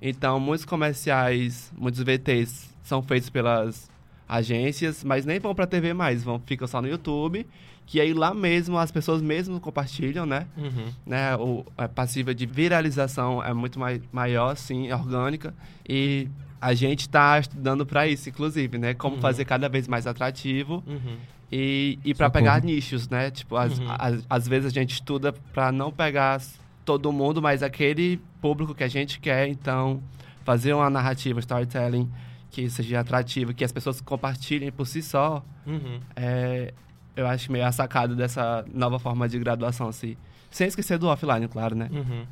Então, 0.01 0.39
muitos 0.39 0.65
comerciais, 0.65 1.71
muitos 1.77 2.01
VTs 2.01 2.69
são 2.83 3.01
feitos 3.01 3.29
pelas 3.29 3.89
agências, 4.27 5.03
mas 5.03 5.25
nem 5.25 5.39
vão 5.39 5.53
para 5.53 5.67
TV 5.67 5.93
mais, 5.93 6.23
vão 6.23 6.39
ficam 6.45 6.67
só 6.67 6.81
no 6.81 6.88
YouTube, 6.88 7.45
que 7.85 8.00
aí 8.00 8.13
lá 8.13 8.33
mesmo 8.33 8.77
as 8.77 8.91
pessoas 8.91 9.21
mesmo 9.21 9.59
compartilham, 9.59 10.25
né? 10.25 10.47
Uhum. 10.57 10.88
né? 11.05 11.35
O, 11.35 11.65
a 11.77 11.88
passiva 11.88 12.33
de 12.33 12.45
viralização 12.45 13.43
é 13.43 13.53
muito 13.53 13.79
mai, 13.79 14.01
maior, 14.11 14.55
sim, 14.55 14.88
é 14.88 14.95
orgânica 14.95 15.53
e 15.88 16.27
a 16.59 16.73
gente 16.73 17.01
está 17.01 17.39
estudando 17.39 17.85
para 17.85 18.07
isso, 18.07 18.29
inclusive, 18.29 18.77
né? 18.77 18.93
Como 18.93 19.15
uhum. 19.15 19.21
fazer 19.21 19.45
cada 19.45 19.67
vez 19.67 19.88
mais 19.88 20.05
atrativo 20.05 20.83
uhum. 20.85 21.17
e, 21.51 21.97
e 22.05 22.13
para 22.13 22.29
pegar 22.29 22.61
nichos, 22.61 23.09
né? 23.09 23.31
Tipo, 23.31 23.55
às, 23.55 23.79
uhum. 23.79 23.88
às 24.29 24.47
vezes 24.47 24.67
a 24.67 24.73
gente 24.73 24.93
estuda 24.93 25.33
para 25.33 25.71
não 25.71 25.91
pegar 25.91 26.39
todo 26.85 27.11
mundo, 27.11 27.41
mas 27.41 27.63
aquele 27.63 28.21
público 28.39 28.75
que 28.75 28.83
a 28.83 28.88
gente 28.88 29.19
quer, 29.19 29.47
então 29.47 30.01
fazer 30.43 30.73
uma 30.73 30.89
narrativa, 30.89 31.39
storytelling 31.39 32.09
que 32.51 32.69
seja 32.69 33.00
atrativo, 33.00 33.53
que 33.53 33.63
as 33.63 33.71
pessoas 33.71 34.01
compartilhem 34.01 34.71
por 34.71 34.85
si 34.85 35.01
só, 35.01 35.43
uhum. 35.65 36.00
é, 36.15 36.73
eu 37.15 37.27
acho 37.27 37.51
meio 37.51 37.65
a 37.65 37.71
sacada 37.71 38.15
dessa 38.15 38.65
nova 38.73 38.99
forma 38.99 39.27
de 39.27 39.37
graduação, 39.39 39.87
assim. 39.87 40.15
Sem 40.49 40.67
esquecer 40.67 40.97
do 40.97 41.07
offline, 41.07 41.47
claro, 41.47 41.75
né? 41.75 41.89
Uhum. 41.91 42.25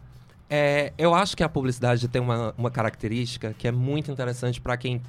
É, 0.50 0.94
eu 0.98 1.14
acho 1.14 1.38
que 1.38 1.44
a 1.44 1.50
publicidade 1.50 2.08
tem 2.08 2.22
uma, 2.22 2.54
uma 2.58 2.72
característica 2.72 3.54
que 3.58 3.68
é 3.68 3.72
muito 3.72 4.12
interessante 4.12 4.60
para 4.60 4.76
quem 4.76 5.02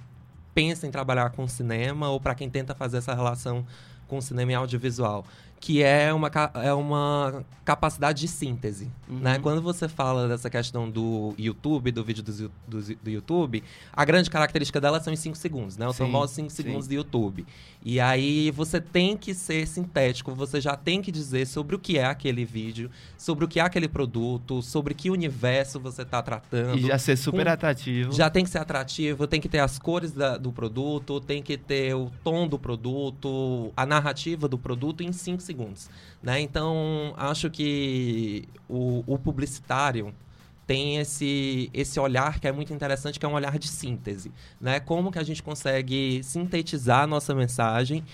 pensa 0.54 0.86
em 0.86 0.90
trabalhar 0.90 1.30
com 1.30 1.46
cinema 1.48 2.10
ou 2.10 2.20
para 2.20 2.34
quem 2.34 2.50
tenta 2.50 2.74
fazer 2.74 2.98
essa 2.98 3.14
relação 3.14 3.64
com 4.06 4.18
o 4.18 4.22
cinema 4.22 4.52
e 4.52 4.54
audiovisual 4.54 5.24
que 5.60 5.82
é 5.82 6.12
uma, 6.12 6.30
é 6.54 6.72
uma 6.72 7.44
capacidade 7.66 8.22
de 8.22 8.28
síntese, 8.28 8.90
uhum. 9.08 9.18
né? 9.18 9.38
Quando 9.38 9.60
você 9.60 9.86
fala 9.88 10.26
dessa 10.26 10.48
questão 10.48 10.90
do 10.90 11.34
YouTube, 11.38 11.92
do 11.92 12.02
vídeo 12.02 12.22
do, 12.22 12.50
do, 12.66 12.94
do 12.96 13.10
YouTube, 13.10 13.62
a 13.92 14.04
grande 14.04 14.30
característica 14.30 14.80
dela 14.80 14.98
são 15.00 15.12
em 15.12 15.16
5 15.16 15.36
segundos, 15.36 15.76
né? 15.76 15.86
Os 15.86 15.98
famosos 15.98 16.34
5 16.34 16.50
segundos 16.50 16.88
do 16.88 16.94
YouTube. 16.94 17.46
E 17.84 18.00
aí 18.00 18.50
você 18.50 18.80
tem 18.80 19.16
que 19.16 19.34
ser 19.34 19.66
sintético, 19.66 20.34
você 20.34 20.60
já 20.60 20.76
tem 20.76 21.02
que 21.02 21.12
dizer 21.12 21.46
sobre 21.46 21.76
o 21.76 21.78
que 21.78 21.98
é 21.98 22.06
aquele 22.06 22.44
vídeo, 22.44 22.90
sobre 23.16 23.44
o 23.44 23.48
que 23.48 23.60
é 23.60 23.62
aquele 23.62 23.88
produto, 23.88 24.62
sobre 24.62 24.94
que 24.94 25.10
universo 25.10 25.78
você 25.78 26.02
está 26.02 26.22
tratando. 26.22 26.78
E 26.78 26.86
já 26.86 26.98
ser 26.98 27.16
super 27.16 27.44
com... 27.44 27.52
atrativo. 27.52 28.12
Já 28.12 28.30
tem 28.30 28.44
que 28.44 28.50
ser 28.50 28.58
atrativo, 28.58 29.26
tem 29.26 29.40
que 29.40 29.48
ter 29.48 29.60
as 29.60 29.78
cores 29.78 30.12
da, 30.12 30.38
do 30.38 30.50
produto, 30.52 31.20
tem 31.20 31.42
que 31.42 31.56
ter 31.56 31.94
o 31.94 32.10
tom 32.24 32.48
do 32.48 32.58
produto, 32.58 33.72
a 33.76 33.84
narrativa 33.84 34.48
do 34.48 34.58
produto 34.58 35.02
em 35.02 35.12
5 35.12 35.40
segundos. 35.40 35.49
Né? 36.22 36.40
Então, 36.40 37.14
acho 37.16 37.50
que 37.50 38.48
o, 38.68 39.02
o 39.06 39.18
publicitário 39.18 40.14
tem 40.66 40.98
esse, 40.98 41.68
esse 41.74 41.98
olhar 41.98 42.38
que 42.38 42.46
é 42.46 42.52
muito 42.52 42.72
interessante, 42.72 43.18
que 43.18 43.26
é 43.26 43.28
um 43.28 43.34
olhar 43.34 43.58
de 43.58 43.66
síntese. 43.66 44.30
Né? 44.60 44.78
Como 44.78 45.10
que 45.10 45.18
a 45.18 45.22
gente 45.24 45.42
consegue 45.42 46.22
sintetizar 46.22 47.02
a 47.02 47.06
nossa 47.06 47.34
mensagem 47.34 48.04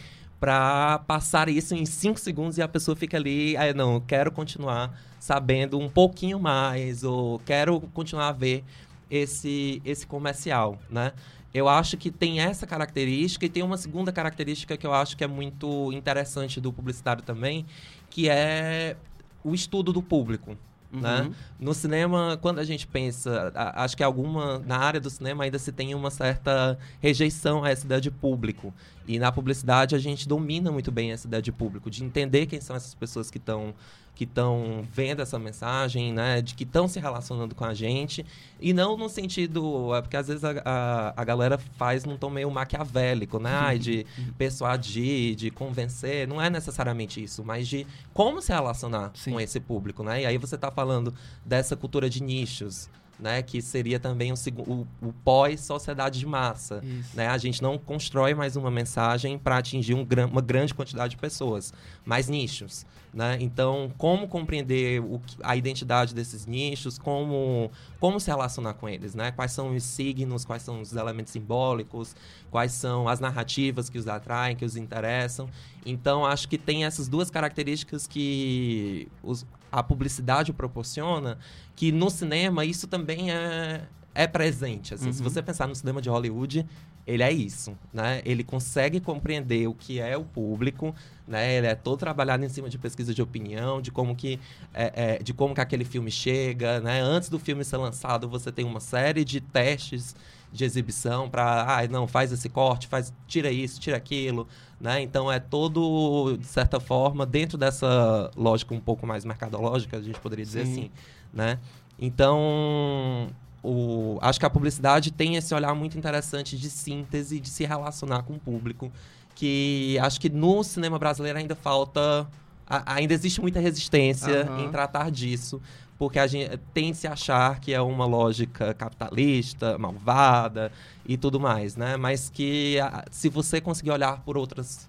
para 0.41 1.01
passar 1.01 1.49
isso 1.49 1.75
em 1.75 1.85
cinco 1.85 2.19
segundos 2.19 2.59
e 2.59 2.63
a 2.63 2.69
pessoa 2.69 2.97
fica 2.97 3.17
ali, 3.17 3.57
ah, 3.57 3.73
não, 3.75 4.01
quero 4.01 4.31
continuar 4.31 4.99
sabendo 5.19 5.79
um 5.79 5.89
pouquinho 5.89 6.39
mais, 6.39 7.03
ou 7.05 7.39
quero 7.41 7.81
continuar 7.93 8.29
a 8.29 8.33
ver 8.33 8.65
esse, 9.11 9.81
esse 9.85 10.07
comercial, 10.07 10.79
né? 10.91 11.13
Eu 11.57 11.71
acho 11.71 11.97
que 11.97 12.11
tem 12.11 12.39
essa 12.39 12.67
característica 12.67 13.47
e 13.47 13.49
tem 13.49 13.63
uma 13.63 13.79
segunda 13.79 14.13
característica 14.13 14.77
que 14.77 14.87
eu 14.87 14.93
acho 14.93 15.17
que 15.17 15.25
é 15.25 15.27
muito 15.27 15.91
interessante 15.91 16.61
do 16.61 16.71
publicitário 16.71 17.23
também, 17.23 17.65
que 18.11 18.29
é 18.29 18.95
o 19.43 19.55
estudo 19.55 19.91
do 19.91 20.03
público. 20.03 20.51
Né? 20.93 21.23
Uhum. 21.23 21.29
Né? 21.31 21.35
No 21.59 21.73
cinema, 21.73 22.39
quando 22.43 22.59
a 22.59 22.65
gente 22.65 22.87
pensa, 22.87 23.53
a, 23.55 23.85
acho 23.85 23.97
que 23.97 24.03
alguma 24.03 24.59
na 24.59 24.77
área 24.77 25.01
do 25.01 25.09
cinema 25.09 25.45
ainda 25.45 25.59
se 25.59 25.73
tem 25.73 25.95
uma 25.95 26.11
certa 26.11 26.79
rejeição 27.01 27.65
a 27.65 27.71
essa 27.71 27.87
ideia 27.87 28.03
de 28.03 28.11
público. 28.11 28.75
E 29.09 29.19
na 29.19 29.33
publicidade 29.33 29.95
a 29.95 29.99
gente 29.99 30.29
domina 30.29 30.71
muito 30.71 30.93
bem 30.93 31.11
essa 31.11 31.27
ideia 31.27 31.43
de 31.43 31.53
público, 31.53 31.89
de 31.89 32.05
entender 32.05 32.45
quem 32.45 32.61
são 32.61 32.77
essas 32.77 32.95
pessoas 32.95 33.31
que 33.31 33.39
estão 33.39 33.73
que 34.17 34.25
estão 34.25 34.83
vendo 34.91 35.21
essa 35.21 35.39
mensagem, 35.39 36.11
né, 36.11 36.41
de 36.41 36.55
que 36.55 36.65
estão 36.65 36.89
se 36.89 36.99
relacionando 36.99 37.55
com 37.55 37.65
a 37.67 37.75
gente, 37.75 38.25
e 38.59 38.73
não 38.73 38.97
no 38.97 39.11
sentido, 39.11 39.95
é 39.95 40.01
porque 40.01 40.17
às 40.17 40.27
vezes 40.27 40.43
a, 40.43 40.55
a, 40.65 41.21
a 41.21 41.25
galera 41.25 41.59
faz 41.59 42.07
num 42.07 42.17
tom 42.17 42.31
meio 42.31 42.51
maquiavélico, 42.51 43.39
né, 43.39 43.77
de 43.79 44.07
persuadir, 44.39 45.35
de 45.37 45.51
convencer, 45.51 46.27
não 46.27 46.41
é 46.41 46.49
necessariamente 46.49 47.23
isso, 47.23 47.45
mas 47.45 47.69
de 47.69 47.87
como 48.15 48.41
se 48.41 48.51
relacionar 48.51 49.11
Sim. 49.15 49.33
com 49.33 49.41
esse 49.41 49.61
público, 49.61 50.03
né, 50.03 50.23
e 50.23 50.27
aí 50.27 50.39
você 50.39 50.55
está 50.55 50.71
falando 50.71 51.15
dessa 51.45 51.77
cultura 51.77 52.09
de 52.09 52.23
nichos, 52.23 52.89
né, 53.19 53.43
que 53.43 53.63
seria 53.63 53.99
também 53.99 54.33
o, 54.33 54.37
o, 54.59 54.87
o 55.01 55.13
pós-sociedade 55.25 56.19
de 56.19 56.27
massa. 56.27 56.83
Né? 57.15 57.27
A 57.29 57.39
gente 57.39 57.63
não 57.63 57.79
constrói 57.79 58.35
mais 58.35 58.57
uma 58.57 58.71
mensagem 58.71 59.39
para 59.39 59.59
atingir 59.59 59.95
um, 59.95 60.07
uma 60.31 60.43
grande 60.43 60.75
quantidade 60.75 61.13
de 61.13 61.17
pessoas, 61.17 61.73
mas 62.05 62.29
nichos. 62.29 62.85
Né? 63.17 63.39
Então, 63.41 63.91
como 63.97 64.29
compreender 64.29 65.01
o, 65.01 65.23
a 65.43 65.57
identidade 65.57 66.15
desses 66.15 66.45
nichos, 66.45 66.99
como, 66.99 67.71
como 67.99 68.21
se 68.21 68.29
relacionar 68.29 68.75
com 68.75 68.87
eles, 68.87 69.15
né? 69.15 69.31
Quais 69.31 69.53
são 69.53 69.75
os 69.75 69.83
signos, 69.85 70.45
quais 70.45 70.61
são 70.61 70.83
os 70.83 70.93
elementos 70.93 71.33
simbólicos, 71.33 72.15
quais 72.51 72.73
são 72.73 73.09
as 73.09 73.19
narrativas 73.19 73.89
que 73.89 73.97
os 73.97 74.07
atraem, 74.07 74.55
que 74.55 74.67
os 74.67 74.77
interessam. 74.77 75.49
Então, 75.87 76.27
acho 76.27 76.47
que 76.47 76.59
tem 76.59 76.85
essas 76.85 77.09
duas 77.09 77.31
características 77.31 78.07
que 78.07 79.09
os, 79.23 79.47
a 79.71 79.83
publicidade 79.83 80.53
proporciona, 80.53 81.39
que 81.75 81.93
no 81.93 82.09
cinema 82.09 82.65
isso 82.65 82.87
também 82.87 83.06
é, 83.13 83.83
é 84.15 84.27
presente. 84.27 84.95
Assim, 84.95 85.07
uhum. 85.07 85.13
Se 85.13 85.23
você 85.23 85.43
pensar 85.43 85.67
no 85.67 85.75
cinema 85.75 86.01
de 86.01 86.09
Hollywood, 86.09 86.67
ele 87.07 87.23
é 87.23 87.31
isso, 87.31 87.77
né? 87.93 88.21
Ele 88.25 88.43
consegue 88.43 88.99
compreender 88.99 89.69
o 89.69 89.75
que 89.75 90.01
é 90.01 90.17
o 90.17 90.25
público, 90.25 90.93
né? 91.27 91.55
Ele 91.55 91.67
é 91.69 91.75
todo 91.75 91.99
trabalhado 91.99 92.45
em 92.45 92.49
cima 92.49 92.69
de 92.69 92.77
pesquisa 92.79 93.15
de 93.15 93.23
opinião, 93.23 93.81
de 93.81 93.93
como 93.93 94.17
que, 94.17 94.41
é, 94.75 94.93
é, 95.15 95.23
de 95.23 95.33
como 95.33 95.55
que 95.55 95.61
aquele 95.61 95.85
filme 95.85 96.11
chega, 96.11 96.81
né? 96.81 97.01
Antes 97.01 97.29
do 97.29 97.39
filme 97.39 97.65
ser 97.65 97.77
lançado, 97.77 98.29
você 98.29 98.51
tem 98.51 98.65
uma 98.65 98.81
série 98.81 99.25
de 99.25 99.41
testes 99.41 100.17
de 100.53 100.65
exibição 100.65 101.29
para, 101.29 101.79
ah, 101.79 101.87
não, 101.89 102.09
faz 102.09 102.33
esse 102.33 102.49
corte, 102.49 102.89
faz, 102.89 103.13
tira 103.27 103.51
isso, 103.51 103.79
tira 103.79 103.97
aquilo, 103.97 104.49
né? 104.81 105.01
Então 105.01 105.31
é 105.31 105.39
todo, 105.39 106.37
de 106.37 106.47
certa 106.47 106.81
forma, 106.81 107.25
dentro 107.25 107.57
dessa 107.57 108.31
lógica 108.37 108.75
um 108.75 108.81
pouco 108.81 109.07
mais 109.07 109.25
mercadológica, 109.25 109.97
a 109.99 110.03
gente 110.03 110.19
poderia 110.19 110.45
dizer 110.45 110.67
Sim. 110.67 110.73
assim, 110.73 110.91
né? 111.33 111.59
Então, 111.99 113.29
o, 113.63 114.19
acho 114.21 114.39
que 114.39 114.47
a 114.47 114.51
publicidade 114.51 115.11
tem 115.11 115.37
esse 115.37 115.55
olhar 115.55 115.75
muito 115.75 115.99
interessante 115.99 116.57
de 116.57 116.71
síntese, 116.71 117.41
de 117.41 117.49
se 117.49 117.65
relacionar 117.65 118.23
com 118.23 118.35
o 118.35 118.39
público, 118.39 118.93
que 119.35 119.99
acho 120.01 120.21
que 120.21 120.29
no 120.29 120.63
cinema 120.63 120.99
brasileiro 120.99 121.39
ainda 121.39 121.55
falta. 121.55 122.27
A, 122.69 122.95
ainda 122.95 123.15
existe 123.15 123.41
muita 123.41 123.61
resistência 123.61 124.49
uhum. 124.51 124.65
em 124.65 124.71
tratar 124.71 125.11
disso, 125.11 125.61
porque 125.99 126.19
a 126.19 126.27
gente 126.27 126.57
tem 126.75 126.93
se 126.93 127.07
achar 127.07 127.61
que 127.61 127.73
é 127.73 127.81
uma 127.81 128.05
lógica 128.05 128.75
capitalista, 128.75 129.79
malvada 129.79 130.73
e 131.07 131.17
tudo 131.17 131.39
mais, 131.39 131.77
né? 131.77 131.97
Mas 131.97 132.29
que 132.29 132.77
se 133.11 133.29
você 133.29 133.61
conseguir 133.61 133.91
olhar 133.91 134.21
por 134.23 134.37
outras 134.37 134.89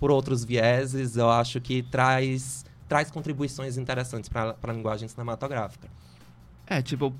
por 0.00 0.12
outros 0.12 0.44
vieses, 0.44 1.16
eu 1.16 1.28
acho 1.28 1.60
que 1.60 1.82
traz 1.82 2.64
traz 2.88 3.10
contribuições 3.10 3.76
interessantes 3.76 4.28
para 4.28 4.56
a 4.62 4.72
linguagem 4.72 5.08
cinematográfica. 5.08 5.88
É, 6.68 6.82
tipo, 6.82 7.14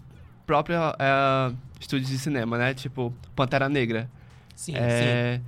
próprio 0.46 0.76
é, 0.98 1.52
estúdio 1.80 2.06
de 2.06 2.18
cinema, 2.18 2.58
né? 2.58 2.74
Tipo, 2.74 3.12
Pantera 3.34 3.68
Negra. 3.68 4.10
Sim, 4.54 4.74
é, 4.74 5.36
sim. 5.36 5.44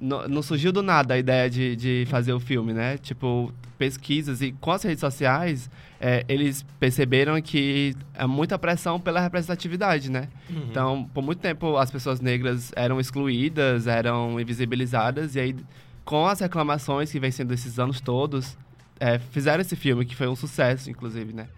Não, 0.00 0.26
não, 0.26 0.42
surgiu 0.42 0.72
do 0.72 0.82
nada 0.82 1.14
a 1.14 1.18
ideia 1.18 1.50
de, 1.50 1.76
de 1.76 2.06
fazer 2.08 2.32
o 2.32 2.40
filme, 2.40 2.72
né? 2.72 2.96
Tipo, 2.96 3.52
pesquisas 3.76 4.40
e 4.40 4.52
com 4.52 4.70
as 4.70 4.82
redes 4.82 5.00
sociais, 5.00 5.70
é, 6.00 6.24
eles 6.26 6.64
perceberam 6.80 7.40
que 7.42 7.94
é 8.14 8.26
muita 8.26 8.58
pressão 8.58 8.98
pela 8.98 9.20
representatividade, 9.20 10.10
né? 10.10 10.28
Uhum. 10.48 10.66
Então, 10.70 11.10
por 11.12 11.22
muito 11.22 11.40
tempo, 11.40 11.76
as 11.76 11.90
pessoas 11.90 12.20
negras 12.20 12.72
eram 12.74 12.98
excluídas, 12.98 13.86
eram 13.86 14.40
invisibilizadas, 14.40 15.34
e 15.34 15.40
aí, 15.40 15.56
com 16.04 16.26
as 16.26 16.40
reclamações 16.40 17.12
que 17.12 17.20
vem 17.20 17.30
sendo 17.30 17.52
esses 17.52 17.78
anos 17.78 18.00
todos, 18.00 18.56
é, 18.98 19.18
fizeram 19.18 19.60
esse 19.60 19.76
filme, 19.76 20.06
que 20.06 20.16
foi 20.16 20.28
um 20.28 20.36
sucesso, 20.36 20.88
inclusive, 20.88 21.34
né? 21.34 21.48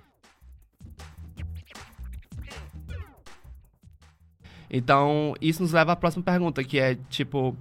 Então, 4.70 5.35
isso 5.40 5.62
nos 5.62 5.72
leva 5.72 5.92
à 5.92 5.96
próxima 5.96 6.22
pergunta, 6.22 6.62
que 6.64 6.79
é, 6.79 6.96
tipo, 7.09 7.57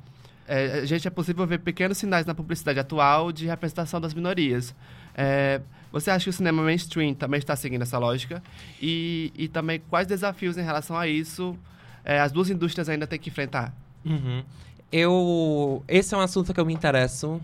é, 0.47 0.85
gente 0.85 1.07
é 1.07 1.11
possível 1.11 1.45
ver 1.45 1.59
pequenos 1.59 1.97
sinais 1.97 2.25
na 2.25 2.35
publicidade 2.35 2.79
atual 2.79 3.31
de 3.31 3.45
representação 3.45 3.99
das 3.99 4.13
minorias. 4.13 4.75
É, 5.15 5.61
você 5.91 6.11
acha 6.11 6.25
que 6.25 6.29
o 6.29 6.33
cinema 6.33 6.61
mainstream 6.61 7.13
também 7.13 7.37
está 7.37 7.55
seguindo 7.55 7.81
essa 7.81 7.97
lógica? 7.97 8.43
E, 8.81 9.31
e 9.35 9.47
também 9.47 9.81
quais 9.89 10.07
desafios 10.07 10.57
em 10.57 10.61
relação 10.61 10.97
a 10.97 11.07
isso 11.07 11.57
é, 12.03 12.19
as 12.19 12.31
duas 12.31 12.49
indústrias 12.49 12.87
ainda 12.89 13.07
têm 13.07 13.17
que 13.17 13.29
enfrentar? 13.29 13.73
Uhum. 14.05 14.43
Eu, 14.91 15.83
esse 15.87 16.13
é 16.13 16.17
um 16.17 16.21
assunto 16.21 16.53
que 16.53 16.59
eu 16.59 16.65
me 16.65 16.73
interesso 16.73 17.41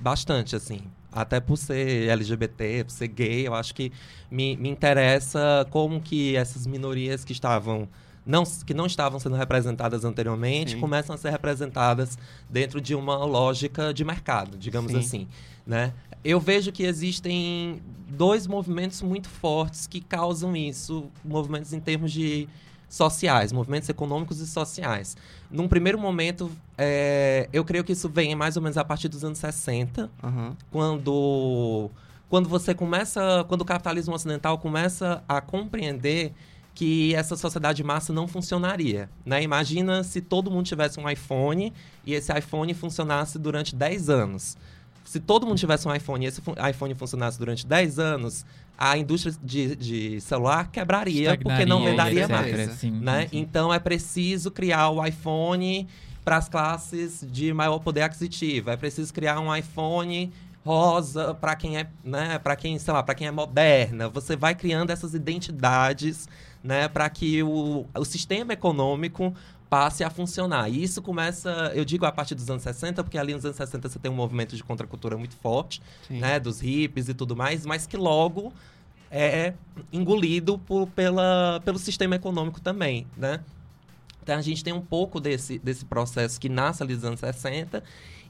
bastante, 0.00 0.56
assim. 0.56 0.80
Até 1.12 1.40
por 1.40 1.56
ser 1.56 2.08
LGBT, 2.08 2.84
por 2.84 2.90
ser 2.90 3.08
gay, 3.08 3.46
eu 3.46 3.54
acho 3.54 3.74
que 3.74 3.92
me, 4.30 4.56
me 4.56 4.68
interessa 4.68 5.66
como 5.70 6.00
que 6.00 6.36
essas 6.36 6.66
minorias 6.66 7.24
que 7.24 7.32
estavam 7.32 7.88
não, 8.28 8.44
que 8.44 8.74
não 8.74 8.84
estavam 8.84 9.18
sendo 9.18 9.36
representadas 9.36 10.04
anteriormente 10.04 10.72
Sim. 10.72 10.80
começam 10.80 11.14
a 11.14 11.18
ser 11.18 11.30
representadas 11.30 12.18
dentro 12.48 12.78
de 12.78 12.94
uma 12.94 13.24
lógica 13.24 13.92
de 13.94 14.04
mercado, 14.04 14.58
digamos 14.58 14.92
Sim. 14.92 14.98
assim. 14.98 15.28
Né? 15.66 15.94
Eu 16.22 16.38
vejo 16.38 16.70
que 16.70 16.82
existem 16.82 17.80
dois 18.06 18.46
movimentos 18.46 19.00
muito 19.00 19.30
fortes 19.30 19.86
que 19.86 20.02
causam 20.02 20.54
isso, 20.54 21.10
movimentos 21.24 21.72
em 21.72 21.80
termos 21.80 22.12
de 22.12 22.46
sociais, 22.86 23.50
movimentos 23.50 23.88
econômicos 23.88 24.40
e 24.40 24.46
sociais. 24.46 25.16
Num 25.50 25.66
primeiro 25.66 25.98
momento, 25.98 26.50
é, 26.76 27.48
eu 27.50 27.64
creio 27.64 27.82
que 27.82 27.92
isso 27.92 28.10
vem 28.10 28.34
mais 28.34 28.56
ou 28.56 28.62
menos 28.62 28.76
a 28.76 28.84
partir 28.84 29.08
dos 29.08 29.24
anos 29.24 29.38
60, 29.38 30.10
uhum. 30.22 30.56
quando, 30.70 31.90
quando 32.28 32.46
você 32.46 32.74
começa, 32.74 33.44
quando 33.48 33.62
o 33.62 33.64
capitalismo 33.64 34.14
ocidental 34.14 34.58
começa 34.58 35.22
a 35.26 35.40
compreender 35.40 36.34
que 36.78 37.12
essa 37.12 37.36
sociedade 37.36 37.82
massa 37.82 38.12
não 38.12 38.28
funcionaria. 38.28 39.10
Né? 39.26 39.42
Imagina 39.42 40.04
se 40.04 40.20
todo 40.20 40.48
mundo 40.48 40.64
tivesse 40.64 41.00
um 41.00 41.10
iPhone 41.10 41.72
e 42.06 42.14
esse 42.14 42.32
iPhone 42.32 42.72
funcionasse 42.72 43.36
durante 43.36 43.74
10 43.74 44.08
anos. 44.08 44.56
Se 45.04 45.18
todo 45.18 45.44
mundo 45.44 45.58
tivesse 45.58 45.88
um 45.88 45.92
iPhone 45.92 46.24
e 46.24 46.28
esse 46.28 46.40
iPhone 46.70 46.94
funcionasse 46.94 47.36
durante 47.36 47.66
10 47.66 47.98
anos, 47.98 48.46
a 48.78 48.96
indústria 48.96 49.34
de, 49.42 49.74
de 49.74 50.20
celular 50.20 50.70
quebraria, 50.70 51.36
porque 51.36 51.66
não 51.66 51.82
venderia 51.82 52.28
mais. 52.28 52.70
Sim, 52.74 52.92
né? 52.92 53.22
Sim. 53.22 53.38
Então 53.40 53.74
é 53.74 53.80
preciso 53.80 54.48
criar 54.48 54.90
o 54.90 55.04
iPhone 55.04 55.88
para 56.24 56.36
as 56.36 56.48
classes 56.48 57.26
de 57.28 57.52
maior 57.52 57.80
poder 57.80 58.02
aquisitivo. 58.02 58.70
É 58.70 58.76
preciso 58.76 59.12
criar 59.12 59.40
um 59.40 59.52
iPhone 59.52 60.32
rosa 60.64 61.34
para 61.34 61.56
quem 61.56 61.76
é, 61.76 61.88
né, 62.04 62.38
para 62.38 62.54
quem, 62.54 62.78
sei 62.78 62.92
lá, 62.92 63.02
para 63.02 63.16
quem 63.16 63.26
é 63.26 63.30
moderna. 63.32 64.08
Você 64.10 64.36
vai 64.36 64.54
criando 64.54 64.90
essas 64.90 65.14
identidades, 65.14 66.28
né, 66.62 66.88
para 66.88 67.08
que 67.08 67.42
o, 67.42 67.86
o 67.94 68.04
sistema 68.04 68.52
econômico 68.52 69.34
passe 69.68 70.02
a 70.02 70.10
funcionar. 70.10 70.68
E 70.68 70.82
isso 70.82 71.02
começa, 71.02 71.72
eu 71.74 71.84
digo 71.84 72.06
a 72.06 72.12
partir 72.12 72.34
dos 72.34 72.48
anos 72.48 72.62
60, 72.62 73.04
porque 73.04 73.18
ali 73.18 73.34
nos 73.34 73.44
anos 73.44 73.56
60 73.56 73.88
você 73.88 73.98
tem 73.98 74.10
um 74.10 74.14
movimento 74.14 74.56
de 74.56 74.64
contracultura 74.64 75.16
muito 75.16 75.36
forte, 75.36 75.82
Sim. 76.06 76.20
né, 76.20 76.40
dos 76.40 76.60
hippies 76.60 77.08
e 77.08 77.14
tudo 77.14 77.36
mais, 77.36 77.66
mas 77.66 77.86
que 77.86 77.96
logo 77.96 78.52
é 79.10 79.54
engolido 79.92 80.58
por, 80.58 80.86
pela, 80.88 81.60
pelo 81.64 81.78
sistema 81.78 82.16
econômico 82.16 82.60
também, 82.60 83.06
né? 83.16 83.40
Então 84.22 84.36
a 84.36 84.42
gente 84.42 84.62
tem 84.62 84.74
um 84.74 84.80
pouco 84.80 85.18
desse, 85.20 85.58
desse 85.58 85.86
processo 85.86 86.38
que 86.38 86.50
nasce 86.50 86.82
ali 86.82 86.94
dos 86.94 87.04
anos 87.04 87.20
60 87.20 87.82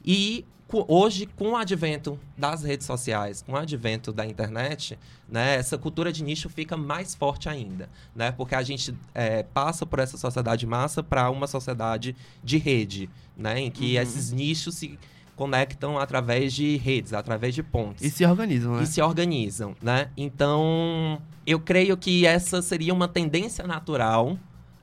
e 0.05 0.45
hoje, 0.87 1.25
com 1.25 1.51
o 1.51 1.55
advento 1.55 2.19
das 2.37 2.63
redes 2.63 2.85
sociais, 2.85 3.41
com 3.41 3.53
o 3.53 3.57
advento 3.57 4.11
da 4.11 4.25
internet, 4.25 4.97
né, 5.27 5.55
essa 5.55 5.77
cultura 5.77 6.11
de 6.11 6.23
nicho 6.23 6.49
fica 6.49 6.77
mais 6.77 7.15
forte 7.15 7.49
ainda, 7.49 7.89
né? 8.15 8.31
Porque 8.31 8.55
a 8.55 8.61
gente 8.61 8.95
é, 9.13 9.43
passa 9.43 9.85
por 9.85 9.99
essa 9.99 10.17
sociedade 10.17 10.65
massa 10.65 11.01
para 11.01 11.29
uma 11.29 11.47
sociedade 11.47 12.15
de 12.43 12.57
rede, 12.57 13.09
né? 13.35 13.59
Em 13.59 13.71
que 13.71 13.95
uhum. 13.95 14.01
esses 14.01 14.31
nichos 14.31 14.75
se 14.75 14.99
conectam 15.35 15.97
através 15.97 16.53
de 16.53 16.75
redes, 16.77 17.13
através 17.13 17.55
de 17.55 17.63
pontes. 17.63 18.03
E 18.03 18.09
se 18.09 18.25
organizam, 18.25 18.75
né? 18.75 18.83
E 18.83 18.87
se 18.87 19.01
organizam, 19.01 19.75
né? 19.81 20.09
Então, 20.17 21.21
eu 21.47 21.59
creio 21.59 21.95
que 21.95 22.25
essa 22.25 22.61
seria 22.61 22.93
uma 22.93 23.07
tendência 23.07 23.65
natural 23.65 24.37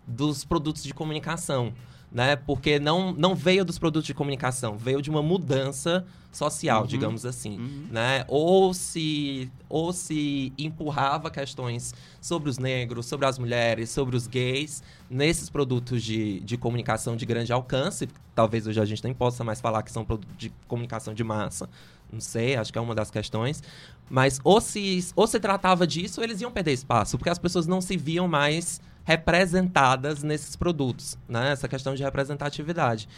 dos 0.07 0.45
produtos 0.45 0.83
de 0.83 0.95
comunicação 0.95 1.75
né? 2.17 2.35
Porque 2.35 2.79
não, 2.79 3.13
não 3.13 3.35
veio 3.35 3.63
dos 3.63 3.79
produtos 3.79 4.07
de 4.07 4.15
comunicação, 4.15 4.79
veio 4.79 5.03
de 5.03 5.11
uma 5.11 5.23
mudança 5.23 6.03
social, 6.33 6.81
uhum. 6.81 6.87
digamos 6.87 7.27
assim, 7.27 7.59
uhum. 7.59 7.89
né? 7.91 8.25
Ou 8.27 8.73
se 8.73 9.53
ou 9.69 9.93
se 9.93 10.51
empurrava 10.57 11.31
questões 11.31 11.95
sobre 12.19 12.49
os 12.49 12.57
negros, 12.57 13.05
sobre 13.05 13.27
as 13.27 13.39
mulheres, 13.39 13.91
sobre 13.91 14.17
os 14.17 14.27
gays 14.27 14.83
nesses 15.11 15.51
produtos 15.51 16.03
de, 16.03 16.41
de 16.41 16.57
comunicação 16.57 17.17
de 17.17 17.27
grande 17.27 17.53
alcance, 17.53 18.09
talvez 18.35 18.67
hoje 18.67 18.81
a 18.81 18.87
gente 18.87 19.05
nem 19.05 19.13
possa 19.13 19.45
mais 19.45 19.61
falar 19.61 19.83
que 19.83 19.93
são 19.93 20.03
produtos 20.03 20.39
de 20.39 20.51
comunicação 20.67 21.13
de 21.13 21.23
massa, 21.23 21.69
não 22.11 22.21
sei, 22.21 22.57
acho 22.57 22.73
que 22.73 22.79
é 22.79 22.81
uma 22.81 22.95
das 22.95 23.11
questões. 23.11 23.63
Mas 24.09 24.41
ou 24.43 24.59
se, 24.59 25.07
ou 25.15 25.27
se 25.27 25.39
tratava 25.39 25.87
disso, 25.87 26.23
eles 26.23 26.41
iam 26.41 26.51
perder 26.51 26.73
espaço, 26.73 27.19
porque 27.19 27.29
as 27.29 27.39
pessoas 27.39 27.67
não 27.67 27.83
se 27.83 27.95
viam 27.95 28.27
mais 28.27 28.81
representadas 29.07 30.23
nesses 30.23 30.57
produtos, 30.57 31.17
né? 31.29 31.53
Essa 31.53 31.69
questão 31.69 31.95
de 31.95 32.03
representatividade. 32.03 33.09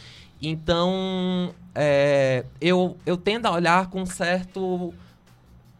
Então, 0.41 1.53
é, 1.75 2.45
eu, 2.61 2.97
eu 3.05 3.17
tendo 3.17 3.47
a 3.47 3.51
olhar 3.51 3.89
com 3.89 4.07
certo... 4.07 4.95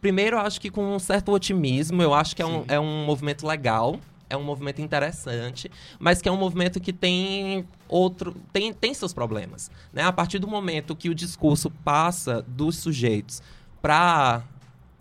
Primeiro, 0.01 0.35
eu 0.35 0.41
acho 0.41 0.59
que 0.59 0.69
com 0.69 0.95
um 0.95 0.99
certo 0.99 1.31
otimismo. 1.31 2.01
Eu 2.01 2.13
acho 2.13 2.35
que 2.35 2.41
é 2.41 2.45
um, 2.45 2.65
é 2.67 2.79
um 2.79 3.05
movimento 3.05 3.45
legal, 3.45 3.99
é 4.29 4.35
um 4.35 4.43
movimento 4.43 4.81
interessante, 4.81 5.69
mas 5.99 6.21
que 6.21 6.27
é 6.27 6.31
um 6.31 6.37
movimento 6.37 6.79
que 6.79 6.91
tem 6.91 7.65
outro 7.87 8.35
tem, 8.51 8.73
tem 8.73 8.93
seus 8.93 9.13
problemas, 9.13 9.69
né? 9.93 10.03
A 10.03 10.11
partir 10.11 10.39
do 10.39 10.47
momento 10.47 10.95
que 10.95 11.09
o 11.09 11.15
discurso 11.15 11.69
passa 11.83 12.43
dos 12.47 12.77
sujeitos 12.77 13.41
para 13.81 14.43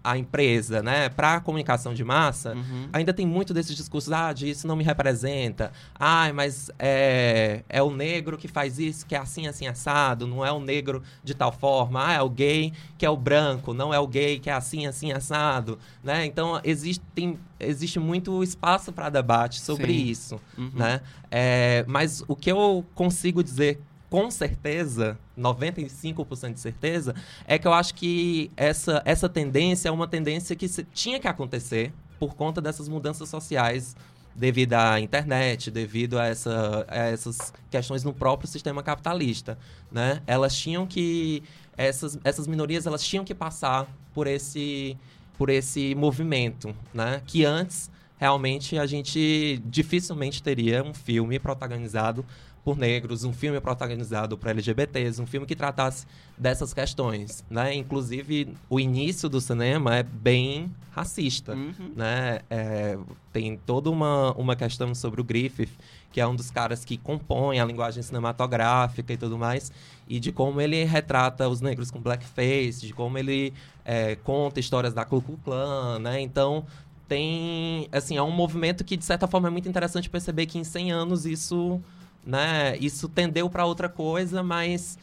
a 0.02 0.16
empresa, 0.16 0.82
né, 0.82 1.08
para 1.08 1.34
a 1.34 1.40
comunicação 1.40 1.92
de 1.92 2.04
massa, 2.04 2.54
uhum. 2.54 2.88
ainda 2.92 3.12
tem 3.12 3.26
muito 3.26 3.52
desses 3.52 3.76
discursos, 3.76 4.12
ah, 4.12 4.32
isso 4.40 4.66
não 4.66 4.76
me 4.76 4.84
representa, 4.84 5.72
ah, 5.94 6.32
mas 6.32 6.70
é, 6.78 7.62
é 7.68 7.82
o 7.82 7.90
negro 7.90 8.38
que 8.38 8.48
faz 8.48 8.78
isso, 8.78 9.06
que 9.06 9.14
é 9.14 9.18
assim, 9.18 9.46
assim, 9.46 9.66
assado, 9.66 10.26
não 10.26 10.44
é 10.44 10.52
o 10.52 10.61
negro 10.61 11.02
de 11.22 11.34
tal 11.34 11.52
forma, 11.52 12.06
ah, 12.06 12.12
é 12.12 12.22
o 12.22 12.28
gay 12.28 12.72
que 12.96 13.04
é 13.04 13.11
o 13.11 13.16
branco, 13.16 13.74
não 13.74 13.92
é 13.92 13.98
o 13.98 14.06
gay 14.06 14.38
que 14.38 14.50
é 14.50 14.52
assim, 14.52 14.87
assim, 14.87 15.12
assado, 15.12 15.78
né? 16.02 16.24
Então, 16.24 16.61
existe, 16.64 17.04
tem, 17.14 17.38
existe 17.61 17.98
muito 17.98 18.42
espaço 18.42 18.92
para 18.92 19.08
debate 19.08 19.61
sobre 19.61 19.92
Sim. 19.92 20.04
isso, 20.04 20.40
uhum. 20.56 20.70
né? 20.74 21.00
É, 21.30 21.84
mas 21.87 22.24
o 22.26 22.34
que 22.34 22.50
eu 22.50 22.84
consigo 22.94 23.42
dizer 23.42 23.80
com 24.10 24.30
certeza, 24.30 25.18
95% 25.38 26.54
de 26.54 26.60
certeza, 26.60 27.14
é 27.46 27.58
que 27.58 27.66
eu 27.66 27.72
acho 27.72 27.94
que 27.94 28.50
essa, 28.56 29.02
essa 29.04 29.28
tendência 29.28 29.88
é 29.88 29.92
uma 29.92 30.08
tendência 30.08 30.56
que 30.56 30.68
tinha 30.92 31.20
que 31.20 31.28
acontecer 31.28 31.92
por 32.18 32.34
conta 32.34 32.60
dessas 32.60 32.88
mudanças 32.88 33.28
sociais 33.28 33.94
devido 34.34 34.74
à 34.74 35.00
internet, 35.00 35.70
devido 35.70 36.18
a, 36.18 36.26
essa, 36.26 36.86
a 36.88 36.96
essas 36.96 37.52
questões 37.70 38.04
no 38.04 38.14
próprio 38.14 38.48
sistema 38.48 38.82
capitalista, 38.82 39.58
né? 39.90 40.22
Elas 40.26 40.56
tinham 40.56 40.86
que 40.86 41.42
essas, 41.76 42.18
essas 42.22 42.46
minorias 42.46 42.86
elas 42.86 43.02
tinham 43.02 43.24
que 43.24 43.34
passar 43.34 43.86
por 44.14 44.26
esse 44.26 44.96
por 45.36 45.50
esse 45.50 45.94
movimento, 45.94 46.74
né? 46.92 47.22
Que 47.26 47.44
antes 47.44 47.90
realmente 48.16 48.76
a 48.76 48.86
gente 48.86 49.62
dificilmente 49.64 50.42
teria 50.42 50.82
um 50.82 50.92
filme 50.92 51.38
protagonizado 51.38 52.24
por 52.64 52.76
negros, 52.76 53.24
um 53.24 53.32
filme 53.32 53.60
protagonizado 53.60 54.36
por 54.36 54.48
LGBTs, 54.48 55.20
um 55.20 55.26
filme 55.26 55.46
que 55.46 55.56
tratasse 55.56 56.06
dessas 56.36 56.74
questões, 56.74 57.44
né? 57.48 57.74
Inclusive, 57.74 58.54
o 58.68 58.78
início 58.78 59.28
do 59.28 59.40
cinema 59.40 59.96
é 59.96 60.02
bem 60.02 60.70
racista, 60.90 61.54
uhum. 61.54 61.92
né? 61.96 62.40
É, 62.50 62.98
tem 63.32 63.56
toda 63.56 63.90
uma, 63.90 64.32
uma 64.32 64.56
questão 64.56 64.94
sobre 64.94 65.20
o 65.20 65.24
Griffith, 65.24 65.70
que 66.12 66.20
é 66.20 66.26
um 66.26 66.34
dos 66.34 66.50
caras 66.50 66.84
que 66.84 66.96
compõe 66.96 67.60
a 67.60 67.64
linguagem 67.64 68.02
cinematográfica 68.02 69.12
e 69.12 69.16
tudo 69.16 69.38
mais, 69.38 69.72
e 70.08 70.18
de 70.18 70.32
como 70.32 70.60
ele 70.60 70.84
retrata 70.84 71.48
os 71.48 71.60
negros 71.60 71.90
com 71.90 72.00
blackface, 72.00 72.86
de 72.86 72.92
como 72.92 73.18
ele 73.18 73.52
é, 73.84 74.16
conta 74.16 74.60
histórias 74.60 74.92
da 74.92 75.04
Ku 75.04 75.22
Klux 75.22 75.42
Klan, 75.44 75.98
né? 76.00 76.20
Então, 76.20 76.64
tem, 77.08 77.88
assim, 77.90 78.16
é 78.16 78.22
um 78.22 78.30
movimento 78.30 78.84
que, 78.84 78.96
de 78.96 79.04
certa 79.04 79.26
forma, 79.26 79.48
é 79.48 79.50
muito 79.50 79.68
interessante 79.68 80.10
perceber 80.10 80.46
que 80.46 80.58
em 80.58 80.64
100 80.64 80.92
anos 80.92 81.24
isso 81.24 81.80
né? 82.24 82.76
Isso 82.78 83.09
tendeu 83.09 83.48
para 83.48 83.64
outra 83.64 83.88
coisa, 83.88 84.42
mas 84.42 84.98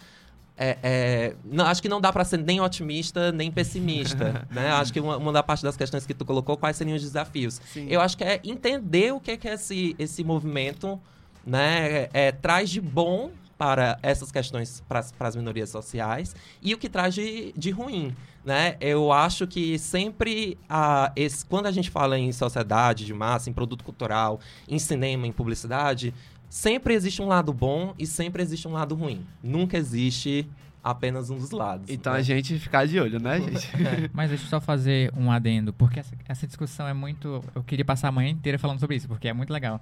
é, 0.58 0.78
é, 0.82 1.36
não, 1.44 1.66
acho 1.66 1.82
que 1.82 1.90
não 1.90 2.00
dá 2.00 2.14
para 2.14 2.24
ser 2.24 2.38
nem 2.38 2.62
otimista 2.62 3.32
nem 3.32 3.52
pessimista, 3.52 4.48
né? 4.52 4.72
Acho 4.72 4.94
que 4.94 5.00
uma, 5.00 5.18
uma 5.18 5.32
da 5.32 5.44
parte 5.44 5.64
das 5.64 5.76
questões 5.76 6.06
que 6.06 6.14
tu 6.14 6.26
colocou, 6.26 6.56
quais 6.56 6.78
seriam 6.78 6.96
os 6.96 7.02
desafios? 7.02 7.60
Sim. 7.74 7.88
Eu 7.90 8.00
acho 8.00 8.18
que 8.18 8.24
é 8.24 8.40
entender 8.44 9.14
o 9.14 9.20
que 9.20 9.32
é 9.32 9.38
que 9.38 9.48
esse, 9.48 9.96
esse 10.00 10.24
movimento, 10.24 11.00
né, 11.46 12.08
é, 12.14 12.32
traz 12.32 12.70
de 12.70 12.80
bom 12.80 13.32
para 13.58 13.98
essas 14.02 14.32
questões 14.32 14.84
para 14.88 15.04
as 15.20 15.36
minorias 15.36 15.70
sociais 15.70 16.36
e 16.62 16.74
o 16.74 16.78
que 16.78 16.90
traz 16.90 17.14
de, 17.14 17.54
de 17.56 17.72
ruim. 17.72 18.16
Né? 18.44 18.78
Eu 18.80 19.12
acho 19.12 19.48
que 19.48 19.80
sempre, 19.80 20.58
a, 20.70 21.12
esse, 21.16 21.44
quando 21.44 21.66
a 21.66 21.72
gente 21.72 21.90
fala 21.90 22.20
em 22.20 22.32
sociedade 22.32 23.04
de 23.04 23.14
massa, 23.14 23.50
em 23.50 23.54
produto 23.54 23.84
cultural, 23.84 24.40
em 24.68 24.78
cinema, 24.78 25.26
em 25.26 25.32
publicidade, 25.32 26.14
sempre 26.56 26.94
existe 26.94 27.22
um 27.22 27.28
lado 27.28 27.52
bom 27.52 27.94
e 28.00 28.08
sempre 28.08 28.42
existe 28.42 28.66
um 28.66 28.72
lado 28.72 28.96
ruim. 28.96 29.26
Nunca 29.44 29.78
existe 29.78 30.48
apenas 30.82 31.30
um 31.30 31.38
dos 31.38 31.52
lados. 31.52 31.90
Então 31.90 32.14
né? 32.14 32.20
a 32.20 32.22
gente 32.22 32.58
ficar 32.58 32.88
de 32.88 32.98
olho, 32.98 33.20
né, 33.20 33.42
gente? 33.44 33.68
É. 33.76 34.10
Mas 34.14 34.30
deixa 34.30 34.46
eu 34.46 34.50
só 34.50 34.62
fazer 34.62 35.12
um 35.18 35.30
adendo, 35.30 35.74
porque 35.74 36.00
essa, 36.00 36.16
essa, 36.26 36.48
discussão 36.48 36.88
é 36.88 36.94
muito. 36.94 37.44
Eu 37.54 37.62
queria 37.62 37.84
passar 37.84 38.08
a 38.08 38.12
manhã 38.12 38.30
inteira 38.30 38.58
falando 38.58 38.80
sobre 38.80 38.96
isso, 38.96 39.06
porque 39.06 39.28
é 39.28 39.34
muito 39.34 39.52
legal. 39.52 39.82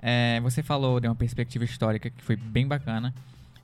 É, 0.00 0.40
você 0.40 0.62
falou 0.62 0.98
de 0.98 1.06
uma 1.06 1.14
perspectiva 1.14 1.62
histórica 1.62 2.08
que 2.08 2.24
foi 2.24 2.36
bem 2.36 2.66
bacana. 2.66 3.14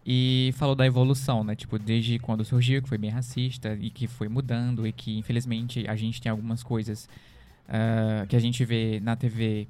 E 0.05 0.53
falou 0.57 0.75
da 0.75 0.87
evolução, 0.87 1.45
né? 1.45 1.55
Tipo, 1.55 1.79
desde 1.79 2.19
quando 2.19 2.43
surgiu, 2.43 2.83
que 2.83 2.89
foi 2.89 2.97
bem 2.99 3.11
racista 3.11 3.77
e 3.79 3.91
que 3.91 4.07
foi 4.07 4.29
mudando 4.29 4.87
e 4.87 4.93
que, 4.93 5.19
infelizmente, 5.19 5.87
a 5.87 5.95
gente 5.95 6.21
tem 6.23 6.31
algumas 6.31 6.63
coisas 6.63 7.09
uh, 7.69 8.27
que 8.27 8.35
a 8.35 8.41
gente 8.41 8.65
vê 8.65 8.99
na 9.01 9.15
TV 9.15 9.69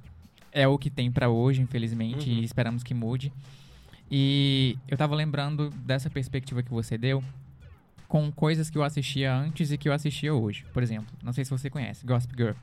é 0.52 0.66
o 0.66 0.78
que 0.78 0.90
tem 0.90 1.10
para 1.10 1.28
hoje, 1.28 1.62
infelizmente, 1.62 2.28
uhum. 2.28 2.36
e 2.36 2.44
esperamos 2.44 2.82
que 2.82 2.94
mude. 2.94 3.32
E 4.10 4.76
eu 4.88 4.96
tava 4.96 5.14
lembrando 5.14 5.70
dessa 5.70 6.10
perspectiva 6.10 6.62
que 6.62 6.70
você 6.70 6.98
deu 6.98 7.22
com 8.08 8.30
coisas 8.32 8.68
que 8.68 8.76
eu 8.76 8.82
assistia 8.82 9.32
antes 9.32 9.70
e 9.70 9.78
que 9.78 9.88
eu 9.88 9.92
assistia 9.92 10.34
hoje. 10.34 10.64
Por 10.72 10.82
exemplo, 10.82 11.16
não 11.22 11.32
sei 11.32 11.44
se 11.44 11.50
você 11.50 11.70
conhece, 11.70 12.04
Gossip 12.04 12.34
Girl. 12.36 12.54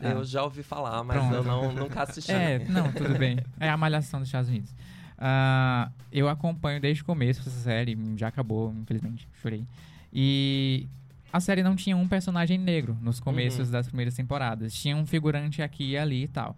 Eu 0.00 0.18
ah. 0.18 0.24
já 0.24 0.42
ouvi 0.42 0.64
falar, 0.64 1.04
mas 1.04 1.16
Pronto. 1.16 1.34
eu 1.34 1.44
não, 1.44 1.72
nunca 1.72 2.02
assisti. 2.02 2.32
É, 2.32 2.58
não, 2.68 2.90
tudo 2.90 3.16
bem. 3.16 3.38
É 3.60 3.70
a 3.70 3.76
malhação 3.76 4.18
dos 4.18 4.28
Estados 4.28 4.50
Unidos. 4.50 4.74
Uh, 5.12 5.92
eu 6.10 6.28
acompanho 6.28 6.80
desde 6.80 7.02
o 7.02 7.04
começo 7.04 7.40
essa 7.40 7.50
série, 7.50 7.96
já 8.16 8.26
acabou, 8.26 8.74
infelizmente, 8.74 9.28
chorei. 9.40 9.64
E 10.12 10.88
a 11.32 11.40
série 11.40 11.62
não 11.62 11.74
tinha 11.74 11.96
um 11.96 12.06
personagem 12.06 12.58
negro 12.58 12.96
nos 13.00 13.18
começos 13.18 13.66
uhum. 13.66 13.72
das 13.72 13.86
primeiras 13.86 14.14
temporadas. 14.14 14.74
Tinha 14.74 14.96
um 14.96 15.06
figurante 15.06 15.62
aqui 15.62 15.92
e 15.92 15.96
ali 15.96 16.24
e 16.24 16.28
tal. 16.28 16.56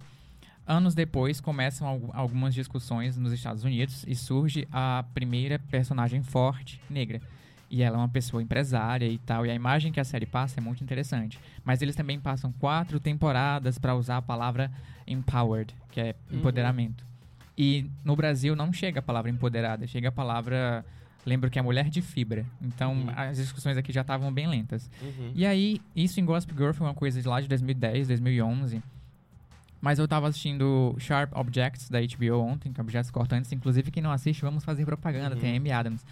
Anos 0.66 0.94
depois, 0.94 1.40
começam 1.40 2.10
algumas 2.12 2.54
discussões 2.54 3.16
nos 3.16 3.32
Estados 3.32 3.64
Unidos 3.64 4.04
e 4.08 4.14
surge 4.14 4.66
a 4.72 5.04
primeira 5.12 5.58
personagem 5.58 6.22
forte 6.22 6.80
negra. 6.88 7.20
E 7.70 7.82
ela 7.82 7.96
é 7.96 7.98
uma 7.98 8.08
pessoa 8.08 8.42
empresária 8.42 9.06
e 9.06 9.18
tal. 9.18 9.44
E 9.44 9.50
a 9.50 9.54
imagem 9.54 9.92
que 9.92 10.00
a 10.00 10.04
série 10.04 10.26
passa 10.26 10.58
é 10.58 10.62
muito 10.62 10.82
interessante. 10.82 11.38
Mas 11.64 11.82
eles 11.82 11.94
também 11.94 12.18
passam 12.18 12.50
quatro 12.52 12.98
temporadas 12.98 13.78
para 13.78 13.94
usar 13.94 14.16
a 14.16 14.22
palavra 14.22 14.70
empowered, 15.06 15.74
que 15.90 16.00
é 16.00 16.14
uhum. 16.30 16.38
empoderamento. 16.38 17.04
E 17.56 17.88
no 18.02 18.16
Brasil 18.16 18.56
não 18.56 18.72
chega 18.72 18.98
a 18.98 19.02
palavra 19.02 19.30
empoderada, 19.30 19.86
chega 19.86 20.08
a 20.08 20.12
palavra. 20.12 20.84
Lembro 21.26 21.50
que 21.50 21.58
é 21.58 21.62
mulher 21.62 21.88
de 21.88 22.02
fibra. 22.02 22.44
Então 22.60 22.92
Uhum. 22.94 23.10
as 23.16 23.36
discussões 23.38 23.76
aqui 23.76 23.92
já 23.92 24.02
estavam 24.02 24.32
bem 24.32 24.46
lentas. 24.46 24.90
Uhum. 25.00 25.32
E 25.34 25.46
aí, 25.46 25.80
isso 25.96 26.20
em 26.20 26.24
Gossip 26.24 26.52
Girl 26.54 26.72
foi 26.72 26.86
uma 26.86 26.94
coisa 26.94 27.20
de 27.22 27.26
lá 27.26 27.40
de 27.40 27.48
2010, 27.48 28.08
2011. 28.08 28.82
Mas 29.80 29.98
eu 29.98 30.08
tava 30.08 30.28
assistindo 30.28 30.94
Sharp 30.98 31.30
Objects 31.36 31.90
da 31.90 32.00
HBO 32.00 32.40
ontem, 32.40 32.72
que 32.72 32.80
é 32.80 32.82
Objetos 32.82 33.10
Cortantes. 33.10 33.52
Inclusive, 33.52 33.90
quem 33.90 34.02
não 34.02 34.10
assiste, 34.10 34.40
vamos 34.40 34.64
fazer 34.64 34.84
propaganda, 34.86 35.34
Uhum. 35.34 35.40
tem 35.40 35.56
Amy 35.56 35.70
Adams. 35.70 36.04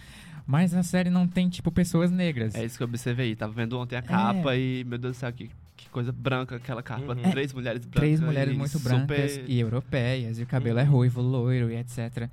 Mas 0.45 0.73
a 0.75 0.83
série 0.83 1.09
não 1.09 1.27
tem, 1.27 1.49
tipo, 1.49 1.71
pessoas 1.71 2.11
negras. 2.11 2.53
É 2.53 2.63
isso 2.65 2.77
que 2.77 2.83
eu 2.83 2.87
observei. 2.87 3.35
Tava 3.35 3.53
vendo 3.53 3.79
ontem 3.79 3.95
a 3.95 3.99
É. 3.99 4.01
capa 4.01 4.55
e, 4.55 4.83
meu 4.83 4.97
Deus 4.99 5.15
do 5.15 5.19
céu, 5.19 5.31
que, 5.33 5.49
que 5.75 5.89
coisa 5.89 6.11
branca 6.11 6.57
aquela 6.57 6.83
capa. 6.83 7.13
Uhum. 7.13 7.31
Três 7.31 7.51
mulheres 7.53 7.81
brancas. 7.85 7.99
Três 7.99 8.19
mulheres 8.19 8.55
muito 8.55 8.77
super- 8.77 8.89
brancas 9.07 9.39
e 9.47 9.59
europeias, 9.59 10.37
e 10.37 10.43
o 10.43 10.45
cabelo 10.45 10.77
é 10.79 10.83
Uhum. 10.83 10.89
ruivo, 10.91 11.21
loiro 11.21 11.71
e 11.71 11.75
etc. 11.77 12.29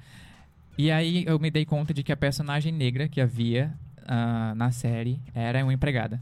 E 0.82 0.90
aí 0.90 1.24
eu 1.26 1.38
me 1.38 1.50
dei 1.50 1.66
conta 1.66 1.92
de 1.92 2.02
que 2.02 2.10
a 2.10 2.16
personagem 2.16 2.72
negra 2.72 3.06
que 3.06 3.20
havia 3.20 3.70
ah, 4.08 4.54
na 4.56 4.70
série 4.72 5.20
era 5.34 5.62
uma 5.62 5.74
empregada. 5.74 6.18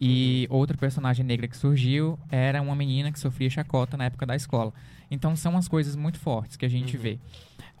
E 0.00 0.46
outra 0.48 0.74
personagem 0.74 1.22
negra 1.22 1.46
que 1.46 1.54
surgiu 1.54 2.18
era 2.30 2.62
uma 2.62 2.74
menina 2.74 3.12
que 3.12 3.18
sofria 3.20 3.50
chacota 3.50 3.94
na 3.94 4.04
época 4.06 4.24
da 4.24 4.34
escola. 4.34 4.72
Então 5.10 5.36
são 5.36 5.54
as 5.54 5.68
coisas 5.68 5.94
muito 5.96 6.18
fortes 6.18 6.56
que 6.56 6.64
a 6.64 6.68
gente 6.68 6.96
Uhum. 6.96 7.02
vê. 7.02 7.18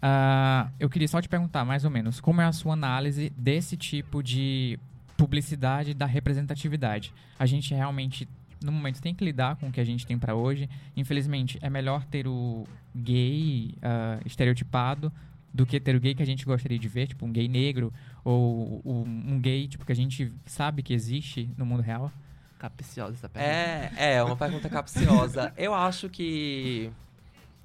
Ah, 0.02 0.68
eu 0.78 0.90
queria 0.90 1.08
só 1.08 1.22
te 1.22 1.28
perguntar, 1.28 1.64
mais 1.64 1.86
ou 1.86 1.90
menos, 1.90 2.20
como 2.20 2.42
é 2.42 2.44
a 2.44 2.52
sua 2.52 2.74
análise 2.74 3.30
desse 3.30 3.74
tipo 3.74 4.22
de 4.22 4.78
publicidade 5.16 5.94
da 5.94 6.04
representatividade? 6.04 7.14
A 7.38 7.46
gente 7.46 7.72
realmente, 7.72 8.28
no 8.62 8.70
momento, 8.70 9.00
tem 9.00 9.14
que 9.14 9.24
lidar 9.24 9.56
com 9.56 9.68
o 9.68 9.72
que 9.72 9.80
a 9.80 9.84
gente 9.84 10.06
tem 10.06 10.18
pra 10.18 10.34
hoje. 10.34 10.68
Infelizmente, 10.94 11.58
é 11.62 11.70
melhor 11.70 12.04
ter 12.04 12.26
o 12.28 12.66
gay 12.94 13.74
ah, 13.80 14.18
estereotipado 14.26 15.10
do 15.52 15.66
que 15.66 15.80
ter 15.80 15.96
o 15.96 16.00
gay 16.00 16.14
que 16.14 16.22
a 16.22 16.26
gente 16.26 16.44
gostaria 16.44 16.78
de 16.78 16.88
ver, 16.88 17.08
tipo 17.08 17.24
um 17.24 17.32
gay 17.32 17.48
negro, 17.48 17.92
ou 18.24 18.80
um, 18.84 19.34
um 19.34 19.40
gay 19.40 19.66
tipo, 19.66 19.84
que 19.84 19.92
a 19.92 19.96
gente 19.96 20.32
sabe 20.46 20.82
que 20.82 20.92
existe 20.92 21.50
no 21.56 21.64
mundo 21.64 21.82
real. 21.82 22.12
Capciosa 22.58 23.14
essa 23.14 23.28
pergunta. 23.28 23.54
É, 23.96 24.14
é 24.14 24.22
uma 24.22 24.36
pergunta 24.36 24.68
capciosa. 24.68 25.52
Eu 25.56 25.72
acho 25.72 26.08
que. 26.08 26.90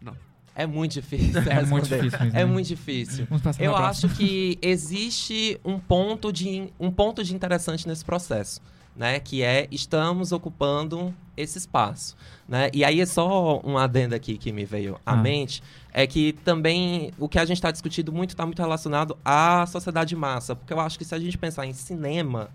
Não. 0.02 0.16
É 0.56 0.68
muito 0.68 0.94
difícil. 0.94 1.42
É 1.50 1.66
muito 1.66 1.88
difícil 1.90 2.20
mesmo. 2.20 2.38
É 2.38 2.46
muito 2.46 2.68
difícil. 2.68 3.28
Eu 3.60 3.72
próxima. 3.72 3.88
acho 3.88 4.10
que 4.10 4.58
existe 4.62 5.60
um 5.66 5.80
ponto 5.80 6.32
de 6.32 6.72
um 6.80 6.92
ponto 6.92 7.24
de 7.24 7.34
interessante 7.34 7.88
nesse 7.88 8.06
processo, 8.06 8.62
né? 8.96 9.20
Que 9.20 9.42
é 9.42 9.68
estamos 9.72 10.32
ocupando 10.32 11.14
esse 11.36 11.58
espaço, 11.58 12.16
né? 12.48 12.70
E 12.74 12.84
aí 12.84 13.02
é 13.02 13.06
só 13.06 13.60
um 13.64 13.78
adendo 13.78 14.14
aqui 14.16 14.38
que 14.38 14.52
me 14.52 14.66
veio 14.66 15.00
à 15.06 15.14
Ah. 15.14 15.16
mente 15.16 15.62
é 15.92 16.06
que 16.08 16.34
também 16.44 17.12
o 17.18 17.28
que 17.30 17.40
a 17.40 17.46
gente 17.46 17.58
está 17.58 17.72
discutindo 17.72 18.12
muito 18.12 18.32
está 18.32 18.46
muito 18.46 18.62
relacionado 18.62 19.18
à 19.26 19.66
sociedade 19.66 20.10
de 20.10 20.16
massa, 20.16 20.56
porque 20.56 20.72
eu 20.74 20.80
acho 20.80 20.98
que 20.98 21.06
se 21.06 21.14
a 21.16 21.20
gente 21.20 21.38
pensar 21.38 21.66
em 21.66 21.74
cinema 21.74 22.50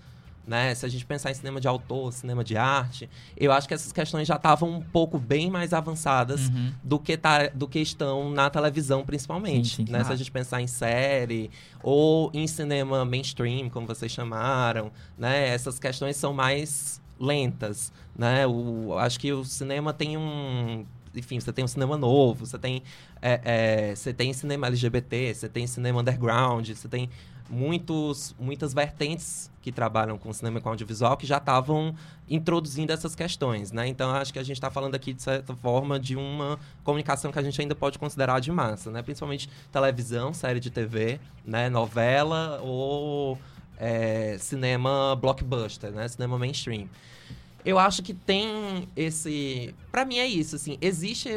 né? 0.47 0.75
Se 0.75 0.87
a 0.87 0.89
gente 0.89 1.05
pensar 1.05 1.31
em 1.31 1.35
cinema 1.35 1.61
de 1.61 1.69
autor, 1.69 2.11
cinema 2.11 2.43
de 2.43 2.57
arte, 2.57 3.07
eu 3.37 3.53
acho 3.53 3.69
que 3.69 3.75
essas 3.75 3.93
questões 3.93 4.27
já 4.27 4.37
estavam 4.37 4.71
um 4.77 4.81
pouco 4.81 5.19
bem 5.19 5.51
mais 5.51 5.75
avançadas 5.75 6.49
Uhum. 6.49 6.73
do 6.83 6.99
que, 6.99 7.19
tá, 7.19 7.49
do 7.49 7.69
que 7.69 7.79
estão 7.79 8.31
na 8.31 8.49
televisão, 8.49 9.05
principalmente. 9.05 9.77
Sim, 9.77 9.85
sim. 9.85 9.93
né? 9.93 10.03
Se 10.03 10.11
Ah. 10.11 10.15
a 10.15 10.17
gente 10.17 10.31
pensar 10.31 10.63
em 10.63 10.67
série 10.67 11.51
ou 11.83 12.31
em 12.33 12.47
cinema 12.47 13.05
mainstream, 13.05 13.69
como 13.69 13.87
vocês 13.87 14.11
chamaram, 14.11 14.91
né? 15.19 15.49
Essas 15.49 15.79
questões 15.79 16.17
são 16.17 16.33
mais 16.33 16.99
lentas, 17.19 17.93
né? 18.17 18.47
O, 18.47 18.97
acho 18.99 19.19
que 19.19 19.33
o 19.33 19.45
cinema 19.45 19.93
tem 19.93 20.17
um... 20.17 20.85
Enfim, 21.15 21.41
você 21.41 21.53
tem 21.53 21.65
um 21.65 21.69
cinema 21.69 21.97
novo, 21.97 22.47
você 22.47 22.59
tem, 22.59 22.83
é, 23.21 23.41
é, 23.45 23.95
você 23.95 24.13
tem 24.13 24.33
cinema 24.33 24.67
LGBT, 24.69 25.35
você 25.35 25.49
tem 25.49 25.67
cinema 25.67 26.01
underground, 26.01 26.69
você 26.69 26.87
tem 26.87 27.09
muitos, 27.49 28.35
muitas 28.39 28.75
vertentes 28.75 29.51
que 29.63 29.73
trabalham 29.73 30.19
com 30.19 30.33
cinema 30.33 30.59
e 30.59 30.63
com 30.63 30.69
audiovisual 30.69 31.17
que 31.17 31.27
já 31.27 31.39
estavam 31.39 31.95
introduzindo 32.29 32.93
essas 32.93 33.15
questões, 33.15 33.73
né? 33.73 33.87
Então, 33.87 34.11
acho 34.11 34.33
que 34.33 34.39
a 34.39 34.43
gente 34.43 34.57
está 34.57 34.71
falando 34.71 34.95
aqui, 34.95 35.13
de 35.13 35.23
certa 35.23 35.55
forma, 35.57 35.99
de 35.99 36.15
uma 36.17 36.59
comunicação 36.85 37.33
que 37.33 37.39
a 37.39 37.43
gente 37.43 37.61
ainda 37.61 37.75
pode 37.75 37.99
considerar 37.99 38.41
de 38.41 38.53
massa, 38.53 38.91
né? 38.91 39.03
Principalmente 39.03 39.49
televisão, 39.73 40.33
série 40.33 40.61
de 40.61 40.71
TV, 40.71 41.19
né? 41.45 41.69
Novela 41.69 42.61
ou 42.63 43.39
é, 43.79 44.37
cinema 44.39 45.17
blockbuster, 45.17 45.93
né? 45.93 46.09
Cinema 46.09 46.39
mainstream. 46.39 46.89
Eu 47.65 47.79
acho 47.79 48.03
que 48.03 48.15
tem 48.15 48.89
esse. 48.97 49.75
Pra 49.91 50.05
mim 50.05 50.19
é 50.19 50.27
isso, 50.27 50.57
assim. 50.57 50.79
Existe 50.81 51.29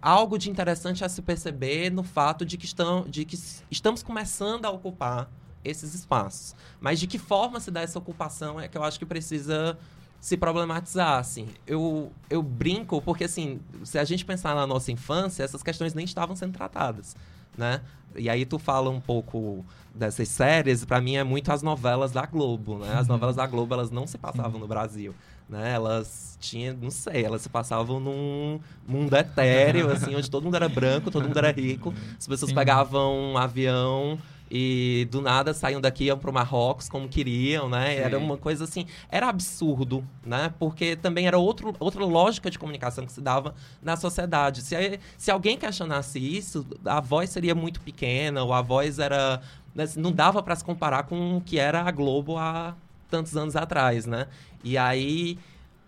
algo 0.00 0.38
de 0.38 0.50
interessante 0.50 1.04
a 1.04 1.08
se 1.08 1.22
perceber 1.22 1.90
no 1.90 2.02
fato 2.02 2.44
de 2.44 2.56
que, 2.56 2.66
estão, 2.66 3.04
de 3.08 3.24
que 3.24 3.38
estamos 3.70 4.02
começando 4.02 4.64
a 4.66 4.70
ocupar 4.70 5.30
esses 5.64 5.94
espaços. 5.94 6.54
Mas 6.80 6.98
de 6.98 7.06
que 7.06 7.18
forma 7.18 7.60
se 7.60 7.70
dá 7.70 7.82
essa 7.82 7.98
ocupação 7.98 8.60
é 8.60 8.68
que 8.68 8.76
eu 8.76 8.82
acho 8.82 8.98
que 8.98 9.06
precisa 9.06 9.78
se 10.20 10.36
problematizar, 10.36 11.18
assim. 11.18 11.48
Eu, 11.66 12.12
eu 12.28 12.42
brinco 12.42 13.00
porque, 13.00 13.24
assim, 13.24 13.60
se 13.84 13.98
a 13.98 14.04
gente 14.04 14.24
pensar 14.24 14.54
na 14.54 14.66
nossa 14.66 14.92
infância, 14.92 15.42
essas 15.42 15.62
questões 15.62 15.94
nem 15.94 16.04
estavam 16.04 16.36
sendo 16.36 16.52
tratadas, 16.52 17.16
né? 17.56 17.80
E 18.16 18.28
aí 18.28 18.44
tu 18.44 18.58
fala 18.58 18.90
um 18.90 19.00
pouco 19.00 19.64
dessas 19.94 20.28
séries, 20.28 20.84
pra 20.84 21.00
mim 21.00 21.16
é 21.16 21.24
muito 21.24 21.50
as 21.52 21.62
novelas 21.62 22.12
da 22.12 22.26
Globo, 22.26 22.78
né? 22.78 22.94
As 22.96 23.06
novelas 23.06 23.36
da 23.36 23.46
Globo, 23.46 23.74
elas 23.74 23.90
não 23.90 24.06
se 24.06 24.18
passavam 24.18 24.60
no 24.60 24.66
Brasil, 24.66 25.14
né? 25.48 25.72
Elas 25.72 26.36
tinham, 26.40 26.76
não 26.76 26.90
sei, 26.90 27.24
elas 27.24 27.42
se 27.42 27.48
passavam 27.48 28.00
num 28.00 28.60
mundo 28.86 29.14
etéreo, 29.16 29.90
assim, 29.90 30.14
onde 30.14 30.30
todo 30.30 30.44
mundo 30.44 30.56
era 30.56 30.68
branco, 30.68 31.10
todo 31.10 31.26
mundo 31.26 31.38
era 31.38 31.52
rico. 31.52 31.94
As 32.18 32.26
pessoas 32.26 32.50
Sim. 32.50 32.54
pegavam 32.54 33.32
um 33.32 33.38
avião 33.38 34.18
e 34.50 35.06
do 35.10 35.22
nada 35.22 35.54
saíam 35.54 35.80
daqui 35.80 36.04
iam 36.04 36.18
pro 36.18 36.32
Marrocos 36.32 36.88
como 36.88 37.08
queriam, 37.08 37.68
né? 37.68 37.94
Sim. 37.94 38.00
Era 38.00 38.18
uma 38.18 38.36
coisa 38.36 38.64
assim, 38.64 38.86
era 39.08 39.28
absurdo, 39.28 40.04
né? 40.26 40.52
Porque 40.58 40.96
também 40.96 41.26
era 41.26 41.38
outro, 41.38 41.74
outra 41.78 42.04
lógica 42.04 42.50
de 42.50 42.58
comunicação 42.58 43.06
que 43.06 43.12
se 43.12 43.20
dava 43.20 43.54
na 43.80 43.96
sociedade. 43.96 44.62
Se, 44.62 44.98
se 45.16 45.30
alguém 45.30 45.56
questionasse 45.56 46.18
isso, 46.18 46.66
a 46.84 47.00
voz 47.00 47.30
seria 47.30 47.54
muito 47.54 47.80
pequena, 47.80 48.42
ou 48.42 48.52
a 48.52 48.60
voz 48.60 48.98
era. 48.98 49.40
né, 49.74 49.84
Não 49.96 50.10
dava 50.10 50.42
para 50.42 50.56
se 50.56 50.64
comparar 50.64 51.04
com 51.04 51.36
o 51.36 51.40
que 51.40 51.58
era 51.58 51.82
a 51.82 51.90
Globo 51.90 52.36
há 52.36 52.74
tantos 53.08 53.36
anos 53.36 53.54
atrás, 53.54 54.04
né? 54.06 54.26
E 54.64 54.76
aí. 54.76 55.38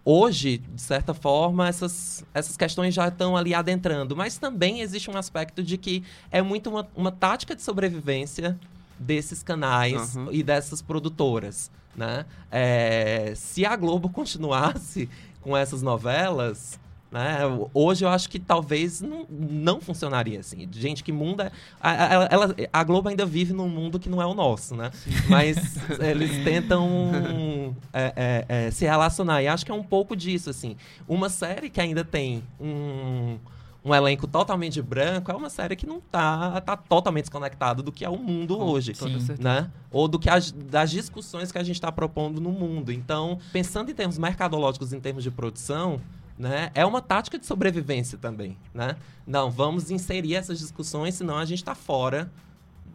Hoje, 0.05 0.59
de 0.59 0.81
certa 0.83 1.15
forma, 1.15 1.69
essas, 1.69 2.25
essas 2.35 2.57
questões 2.57 2.93
já 2.95 3.09
estão 3.09 3.37
ali 3.37 3.55
adentrando. 3.55 4.17
Mas 4.17 4.37
também 4.37 4.81
existe 4.81 5.11
um 5.11 5.17
aspecto 5.17 5.63
de 5.63 5.79
que 5.79 6.03
é 6.31 6.43
muito 6.43 6.69
uma, 6.71 6.89
uma 6.97 7.13
tática 7.13 7.55
de 7.55 7.63
sobrevivência 7.63 8.59
desses 8.99 9.43
canais 9.43 10.17
Uhum. 10.17 10.29
e 10.33 10.43
dessas 10.43 10.83
produtoras, 10.83 11.71
né? 11.97 12.25
É, 12.51 13.33
se 13.37 13.65
a 13.65 13.75
Globo 13.77 14.09
continuasse 14.11 15.09
com 15.41 15.57
essas 15.57 15.83
novelas, 15.83 16.79
né? 17.13 17.41
Hoje 17.75 18.05
eu 18.05 18.09
acho 18.09 18.29
que 18.31 18.39
talvez 18.39 19.03
não, 19.03 19.27
não 19.29 19.81
funcionaria 19.83 20.41
assim. 20.41 20.67
Gente, 20.73 21.05
que 21.05 21.13
mundo 21.13 21.43
é... 21.43 21.53
A, 21.79 21.91
a- 21.91 22.29
ela- 22.31 22.57
a 22.73 22.83
Globo 22.85 23.11
ainda 23.11 23.27
vive 23.27 23.53
num 23.53 23.69
mundo 23.69 24.01
que 24.01 24.09
não 24.09 24.21
é 24.23 24.25
o 24.27 24.33
nosso, 24.33 24.75
né? 24.75 24.91
Mas 25.29 25.77
eles 26.01 26.43
tentam 26.43 27.77
é, 27.93 28.13
é, 28.17 28.45
é, 28.67 28.71
se 28.71 28.87
relacionar. 28.87 29.43
E 29.43 29.47
acho 29.49 29.65
que 29.67 29.71
é 29.71 29.75
um 29.75 29.83
pouco 29.83 30.17
disso, 30.17 30.49
assim. 30.49 30.75
Uma 31.07 31.29
série 31.29 31.69
que 31.69 31.81
ainda 31.83 32.03
tem 32.03 32.43
um, 32.59 33.39
um 33.85 33.95
elenco 33.95 34.27
totalmente 34.27 34.81
branco 34.81 35.31
é 35.31 35.35
uma 35.35 35.51
série 35.51 35.77
que 35.77 35.87
não 35.87 36.01
tá, 36.01 36.61
tá 36.63 36.77
totalmente 36.79 37.25
desconectado 37.25 37.83
do 37.83 37.93
que 37.93 38.05
é 38.07 38.09
o 38.09 38.17
mundo 38.17 38.57
Com 38.57 38.65
hoje. 38.65 38.95
Sim. 38.95 39.21
certeza. 39.21 39.43
Né? 39.43 39.71
Ou 39.91 40.09
do 40.09 40.19
que 40.19 40.31
as, 40.31 40.51
das 40.51 40.91
discussões 40.91 41.53
que 41.53 41.59
a 41.59 41.63
gente 41.63 41.77
está 41.77 41.93
propondo 41.93 42.41
no 42.41 42.51
mundo. 42.53 42.91
Então, 42.91 43.39
pensando 43.53 43.91
em 43.91 43.95
termos 43.95 44.17
mercadológicos, 44.17 44.95
em 44.95 45.01
termos 45.01 45.23
de 45.23 45.31
produção, 45.31 46.01
né, 46.39 46.71
é 46.75 46.85
uma 46.85 47.01
tática 47.03 47.39
de 47.39 47.47
sobrevivência 47.47 48.19
também. 48.19 48.57
Né? 48.75 48.97
Não, 49.27 49.51
vamos 49.51 49.91
inserir 49.91 50.35
essas 50.35 50.59
discussões, 50.59 51.15
senão 51.15 51.37
a 51.39 51.45
gente 51.45 51.59
está 51.59 51.75
fora 51.75 52.31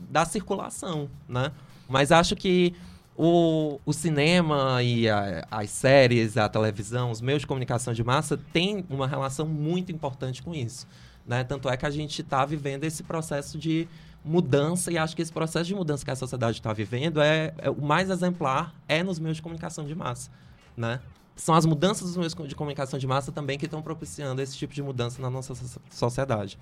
da 0.10 0.26
circulação. 0.26 1.10
Né? 1.28 1.52
Mas 1.88 2.12
acho 2.12 2.36
que 2.36 2.74
o, 3.16 3.80
o 3.86 3.94
cinema 3.94 4.82
e 4.84 5.10
a- 5.10 5.48
as 5.50 5.70
séries, 5.70 6.38
a 6.38 6.48
televisão, 6.50 7.12
os 7.12 7.22
meios 7.22 7.42
de 7.42 7.48
comunicação 7.48 7.94
de 7.94 8.04
massa 8.04 8.38
têm 8.54 8.86
uma 8.90 9.08
relação 9.08 9.48
muito 9.48 9.92
importante 9.92 10.44
com 10.44 10.54
isso. 10.54 10.88
Né? 11.26 11.44
Tanto 11.44 11.70
é 11.70 11.76
que 11.78 11.86
a 11.86 11.90
gente 11.90 12.22
está 12.22 12.46
vivendo 12.46 12.84
esse 12.84 13.04
processo 13.04 13.58
de 13.58 13.88
mudança 14.24 14.92
e 14.92 14.98
acho 14.98 15.16
que 15.16 15.22
esse 15.22 15.32
processo 15.32 15.66
de 15.66 15.76
mudança 15.76 16.04
que 16.04 16.12
a 16.12 16.16
sociedade 16.16 16.58
está 16.58 16.74
vivendo 16.74 17.22
é, 17.22 17.54
é 17.58 17.70
o 17.70 17.82
mais 17.82 18.10
exemplar 18.10 18.74
é 18.88 19.02
nos 19.02 19.20
meios 19.20 19.38
de 19.38 19.42
comunicação 19.42 19.86
de 19.86 19.96
massa, 19.96 20.30
né? 20.76 21.00
São 21.38 21.56
as 21.56 21.66
mudanças 21.66 22.08
dos 22.08 22.18
meios 22.18 22.34
de 22.34 22.56
comunicação 22.56 23.00
de 23.00 23.08
massa 23.08 23.32
também 23.32 23.58
que 23.58 23.66
estão 23.66 23.82
propiciando 23.82 24.42
esse 24.42 24.58
tipo 24.58 24.74
de 24.74 24.82
mudança 24.82 25.22
na 25.22 25.30
nossa 25.30 25.56
so- 25.56 25.80
sociedade. 25.90 26.58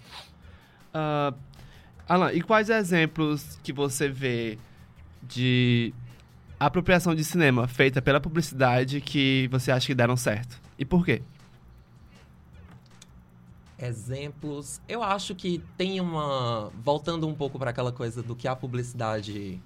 Ah, 0.93 1.33
Alan, 2.07 2.31
e 2.33 2.41
quais 2.41 2.69
exemplos 2.69 3.57
que 3.63 3.73
você 3.73 4.07
vê 4.09 4.59
de 5.23 5.93
apropriação 6.59 7.15
de 7.15 7.23
cinema 7.23 7.67
feita 7.67 8.01
pela 8.01 8.19
publicidade 8.21 9.01
que 9.01 9.47
você 9.49 9.71
acha 9.71 9.87
que 9.87 9.95
deram 9.95 10.15
certo? 10.15 10.61
E 10.77 10.85
por 10.85 11.03
quê? 11.03 11.23
Exemplos. 13.77 14.79
Eu 14.87 15.03
acho 15.03 15.35
que 15.35 15.61
tem 15.77 15.99
uma. 15.99 16.71
Voltando 16.83 17.27
um 17.27 17.33
pouco 17.33 17.59
para 17.59 17.71
aquela 17.71 17.91
coisa 17.91 18.23
do 18.23 18.35
que 18.35 18.47
a 18.47 18.55
publicidade 18.55 19.61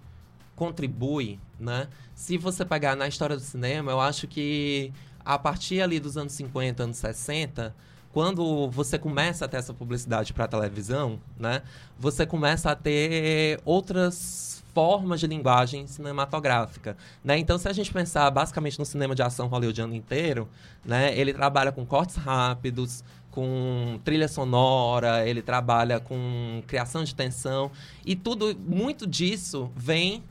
contribui, 0.59 1.39
né? 1.57 1.87
Se 2.13 2.37
você 2.37 2.65
pegar 2.65 2.93
na 2.93 3.07
história 3.07 3.37
do 3.37 3.41
cinema, 3.41 3.93
eu 3.93 4.01
acho 4.01 4.27
que 4.27 4.91
a 5.23 5.39
partir 5.39 5.81
ali 5.81 6.01
dos 6.01 6.17
anos 6.17 6.33
50, 6.33 6.83
anos 6.83 6.97
60, 6.97 7.73
quando 8.11 8.69
você 8.69 8.99
começa 8.99 9.45
a 9.45 9.47
ter 9.47 9.55
essa 9.55 9.73
publicidade 9.73 10.33
para 10.33 10.49
televisão, 10.49 11.17
né? 11.39 11.61
Você 11.97 12.25
começa 12.25 12.71
a 12.71 12.75
ter 12.75 13.61
outras 13.63 14.61
formas 14.73 15.21
de 15.21 15.27
linguagem 15.27 15.87
cinematográfica, 15.87 16.97
né? 17.23 17.37
Então, 17.37 17.57
se 17.57 17.69
a 17.69 17.73
gente 17.73 17.93
pensar 17.93 18.29
basicamente 18.29 18.77
no 18.77 18.85
cinema 18.85 19.15
de 19.15 19.21
ação 19.21 19.47
hollywoodiano 19.47 19.95
inteiro, 19.95 20.45
né? 20.83 21.17
Ele 21.17 21.33
trabalha 21.33 21.71
com 21.71 21.85
cortes 21.85 22.17
rápidos, 22.17 23.01
com 23.31 23.97
trilha 24.03 24.27
sonora, 24.27 25.25
ele 25.25 25.41
trabalha 25.41 26.01
com 26.01 26.61
criação 26.67 27.05
de 27.05 27.15
tensão 27.15 27.71
e 28.05 28.13
tudo, 28.13 28.53
muito 28.59 29.07
disso 29.07 29.71
vem 29.73 30.21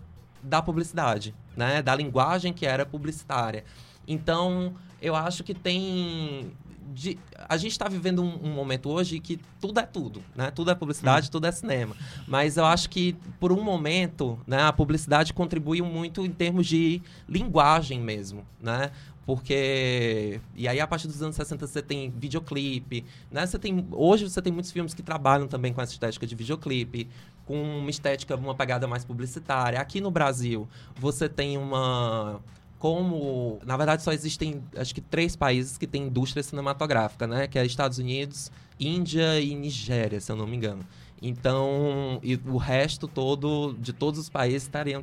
da 0.43 0.63
publicidade, 0.63 1.35
né? 1.57 1.83
Da 1.83 1.95
linguagem 1.95 2.53
que 2.53 2.67
era 2.67 2.87
publicitária. 2.87 3.65
Então, 4.07 4.75
eu 5.01 5.15
acho 5.15 5.45
que 5.45 5.55
tem 5.55 6.53
de, 6.95 7.19
a 7.49 7.57
gente 7.57 7.73
está 7.73 7.89
vivendo 7.89 8.23
um, 8.23 8.47
um, 8.47 8.53
momento 8.53 8.91
hoje 8.91 9.21
que 9.21 9.39
tudo 9.61 9.79
é 9.79 9.87
tudo, 9.87 10.23
né? 10.35 10.51
Tudo 10.51 10.71
é 10.71 10.75
publicidade, 10.75 11.29
hum. 11.29 11.31
tudo 11.31 11.47
é 11.47 11.53
cinema. 11.53 11.95
Mas 12.27 12.57
eu 12.57 12.65
acho 12.65 12.89
que 12.89 13.17
por 13.39 13.53
um 13.53 13.63
momento, 13.63 14.39
né, 14.47 14.63
a 14.63 14.73
publicidade 14.73 15.33
contribui 15.33 15.83
muito 15.83 16.25
em 16.25 16.31
termos 16.31 16.67
de 16.67 17.03
linguagem 17.29 18.01
mesmo, 18.01 18.45
né? 18.61 18.91
Porque 19.25 20.41
e 20.57 20.67
aí 20.67 20.81
a 20.81 20.87
partir 20.87 21.07
dos 21.07 21.21
anos 21.23 21.37
60 21.37 21.67
você 21.67 21.83
tem 21.83 22.11
videoclipe, 22.11 23.05
né? 23.31 23.47
Você 23.47 23.59
tem 23.59 23.87
hoje 23.93 24.29
você 24.29 24.41
tem 24.41 24.53
muitos 24.53 24.73
filmes 24.73 24.95
que 24.95 25.03
trabalham 25.03 25.47
também 25.47 25.73
com 25.73 25.83
essa 25.83 25.93
estética 25.93 26.27
de 26.27 26.35
videoclipe, 26.35 27.09
com 27.49 27.61
uma 27.61 27.89
estética, 27.89 28.37
uma 28.37 28.55
pegada 28.55 28.87
mais 28.87 29.07
publicitária. 29.07 29.81
Aqui 29.81 30.01
no 30.03 30.11
Brasil, 30.11 30.69
você 30.95 31.29
tem 31.29 31.57
uma 31.57 32.41
como, 32.79 33.59
na 33.67 33.77
verdade, 33.77 34.05
só 34.05 34.13
existem, 34.13 34.63
acho 34.77 34.95
que 34.95 35.01
três 35.01 35.35
países 35.35 35.77
que 35.77 35.87
têm 35.87 36.05
indústria 36.05 36.45
cinematográfica, 36.45 37.27
né? 37.27 37.49
Que 37.49 37.59
é 37.59 37.67
Estados 37.67 37.99
Unidos, 37.99 38.53
Índia 38.79 39.41
e 39.41 39.53
Nigéria, 39.55 40.21
se 40.21 40.31
eu 40.31 40.37
não 40.37 40.47
me 40.47 40.57
engano. 40.57 40.85
Então, 41.21 42.21
o 42.47 42.57
resto 42.57 43.09
todo 43.09 43.75
de 43.81 43.93
todos 43.93 44.21
os 44.21 44.29
países 44.29 44.63
estariam, 44.63 45.03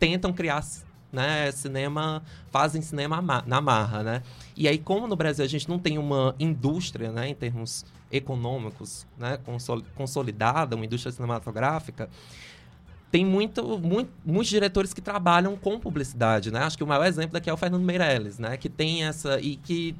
tentam 0.00 0.32
criar 0.32 0.64
né, 1.16 1.50
cinema, 1.50 2.22
fazem 2.50 2.82
cinema 2.82 3.22
na 3.46 3.60
marra, 3.62 4.02
né? 4.02 4.22
E 4.54 4.68
aí, 4.68 4.76
como 4.76 5.08
no 5.08 5.16
Brasil 5.16 5.42
a 5.42 5.48
gente 5.48 5.66
não 5.66 5.78
tem 5.78 5.96
uma 5.96 6.34
indústria, 6.38 7.10
né, 7.10 7.30
em 7.30 7.34
termos 7.34 7.86
econômicos, 8.12 9.06
né, 9.18 9.38
consolidada, 9.94 10.76
uma 10.76 10.84
indústria 10.84 11.10
cinematográfica, 11.10 12.10
tem 13.10 13.24
muito, 13.24 13.78
muito, 13.78 14.10
muitos 14.24 14.48
diretores 14.48 14.92
que 14.92 15.00
trabalham 15.00 15.56
com 15.56 15.80
publicidade, 15.80 16.50
né? 16.50 16.60
Acho 16.60 16.76
que 16.76 16.84
o 16.84 16.86
maior 16.86 17.06
exemplo 17.06 17.32
daqui 17.32 17.48
é 17.48 17.52
o 17.52 17.56
Fernando 17.56 17.82
Meirelles, 17.82 18.38
né? 18.38 18.56
Que 18.58 18.68
tem 18.68 19.04
essa 19.04 19.40
e 19.40 19.56
que 19.56 19.96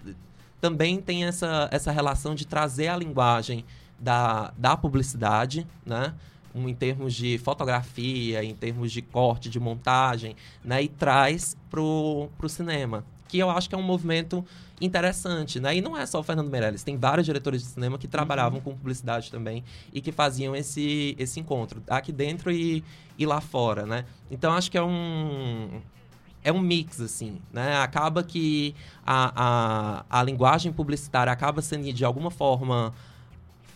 também 0.61 1.01
tem 1.01 1.25
essa, 1.25 1.69
essa 1.71 1.91
relação 1.91 2.35
de 2.35 2.47
trazer 2.47 2.89
a 2.89 2.97
linguagem 2.97 3.65
da, 3.99 4.53
da 4.59 4.77
publicidade, 4.77 5.67
né? 5.85 6.13
Em 6.57 6.75
termos 6.75 7.15
de 7.15 7.39
fotografia, 7.39 8.43
em 8.43 8.55
termos 8.55 8.93
de 8.93 9.03
corte, 9.03 9.49
de 9.49 9.61
montagem, 9.61 10.35
né? 10.65 10.83
E 10.83 10.89
traz 10.89 11.57
pro, 11.71 12.29
pro 12.39 12.49
cinema. 12.49 13.05
Que 13.29 13.39
eu 13.39 13.51
acho 13.51 13.69
que 13.69 13.75
é 13.75 13.79
um 13.79 13.83
movimento 13.83 14.45
interessante, 14.81 15.59
né? 15.59 15.77
E 15.77 15.81
não 15.81 15.97
é 15.97 16.07
só 16.07 16.21
o 16.21 16.23
Fernando 16.23 16.51
Meirelles, 16.51 16.83
tem 16.83 16.97
vários 16.97 17.27
diretores 17.27 17.63
de 17.63 17.69
cinema 17.69 17.99
que 17.99 18.07
trabalhavam 18.07 18.59
uhum. 18.59 18.65
com 18.65 18.77
publicidade 18.77 19.31
também 19.31 19.65
e 19.93 20.01
que 20.01 20.13
faziam 20.13 20.55
esse, 20.55 21.17
esse 21.19 21.41
encontro, 21.41 21.83
aqui 21.89 22.13
dentro 22.13 22.51
e, 22.51 22.85
e 23.19 23.27
lá 23.27 23.41
fora, 23.41 23.87
né? 23.87 24.05
Então 24.31 24.53
acho 24.53 24.71
que 24.71 24.79
é 24.79 24.83
um 24.83 25.81
é 26.47 26.53
um 26.53 26.61
mix, 26.61 27.01
assim, 27.01 27.41
né? 27.53 27.77
Acaba 27.79 28.23
que 28.23 28.73
a, 29.05 30.05
a, 30.11 30.21
a 30.21 30.23
linguagem 30.23 30.73
publicitária 30.73 31.33
acaba 31.33 31.61
sendo, 31.61 31.93
de 31.93 32.05
alguma 32.05 32.31
forma, 32.31 32.95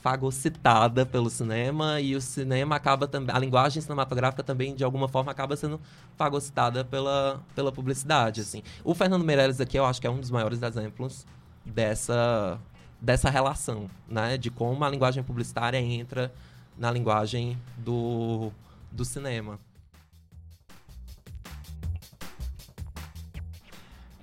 fagocitada 0.03 1.05
pelo 1.05 1.29
cinema 1.29 2.01
e 2.01 2.17
o 2.17 2.21
cinema 2.21 2.77
acaba 2.77 3.07
também 3.07 3.35
a 3.35 3.39
linguagem 3.39 3.83
cinematográfica 3.83 4.43
também 4.43 4.75
de 4.75 4.83
alguma 4.83 5.09
forma 5.09 5.31
acaba 5.31 5.57
sendo 5.57 5.81
fagocitada 6.17 6.85
pela, 6.85 7.41
pela 7.55 7.71
publicidade 7.71 8.41
assim 8.41 8.63
o 8.83 8.95
Fernando 8.95 9.25
Meirelles 9.25 9.61
aqui 9.61 9.79
eu 9.79 9.85
acho 9.85 10.01
que 10.01 10.07
é 10.07 10.11
um 10.11 10.19
dos 10.19 10.31
maiores 10.31 10.63
exemplos 10.63 11.27
dessa 11.65 12.59
dessa 13.01 13.29
relação 13.29 13.91
né 14.09 14.39
de 14.39 14.51
como 14.51 14.83
a 14.85 14.89
linguagem 14.89 15.23
publicitária 15.23 15.79
entra 15.79 16.33
na 16.79 16.91
linguagem 16.91 17.59
do, 17.77 18.51
do 18.91 19.05
cinema 19.05 19.59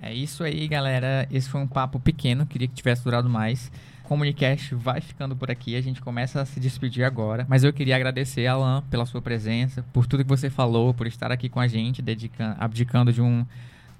É 0.00 0.14
isso 0.14 0.44
aí, 0.44 0.66
galera. 0.68 1.26
Esse 1.30 1.50
foi 1.50 1.60
um 1.60 1.66
papo 1.66 1.98
pequeno, 1.98 2.46
queria 2.46 2.68
que 2.68 2.74
tivesse 2.74 3.02
durado 3.02 3.28
mais. 3.28 3.70
Comunicast 4.08 4.74
vai 4.74 5.02
ficando 5.02 5.36
por 5.36 5.50
aqui. 5.50 5.76
A 5.76 5.82
gente 5.82 6.00
começa 6.00 6.40
a 6.40 6.46
se 6.46 6.58
despedir 6.58 7.04
agora. 7.04 7.44
Mas 7.46 7.62
eu 7.62 7.72
queria 7.74 7.94
agradecer, 7.94 8.46
Alan, 8.46 8.82
pela 8.90 9.04
sua 9.04 9.20
presença, 9.20 9.84
por 9.92 10.06
tudo 10.06 10.24
que 10.24 10.28
você 10.28 10.48
falou, 10.48 10.94
por 10.94 11.06
estar 11.06 11.30
aqui 11.30 11.46
com 11.46 11.60
a 11.60 11.68
gente, 11.68 12.00
dedicando, 12.00 12.56
abdicando 12.58 13.12
de 13.12 13.20
um 13.20 13.44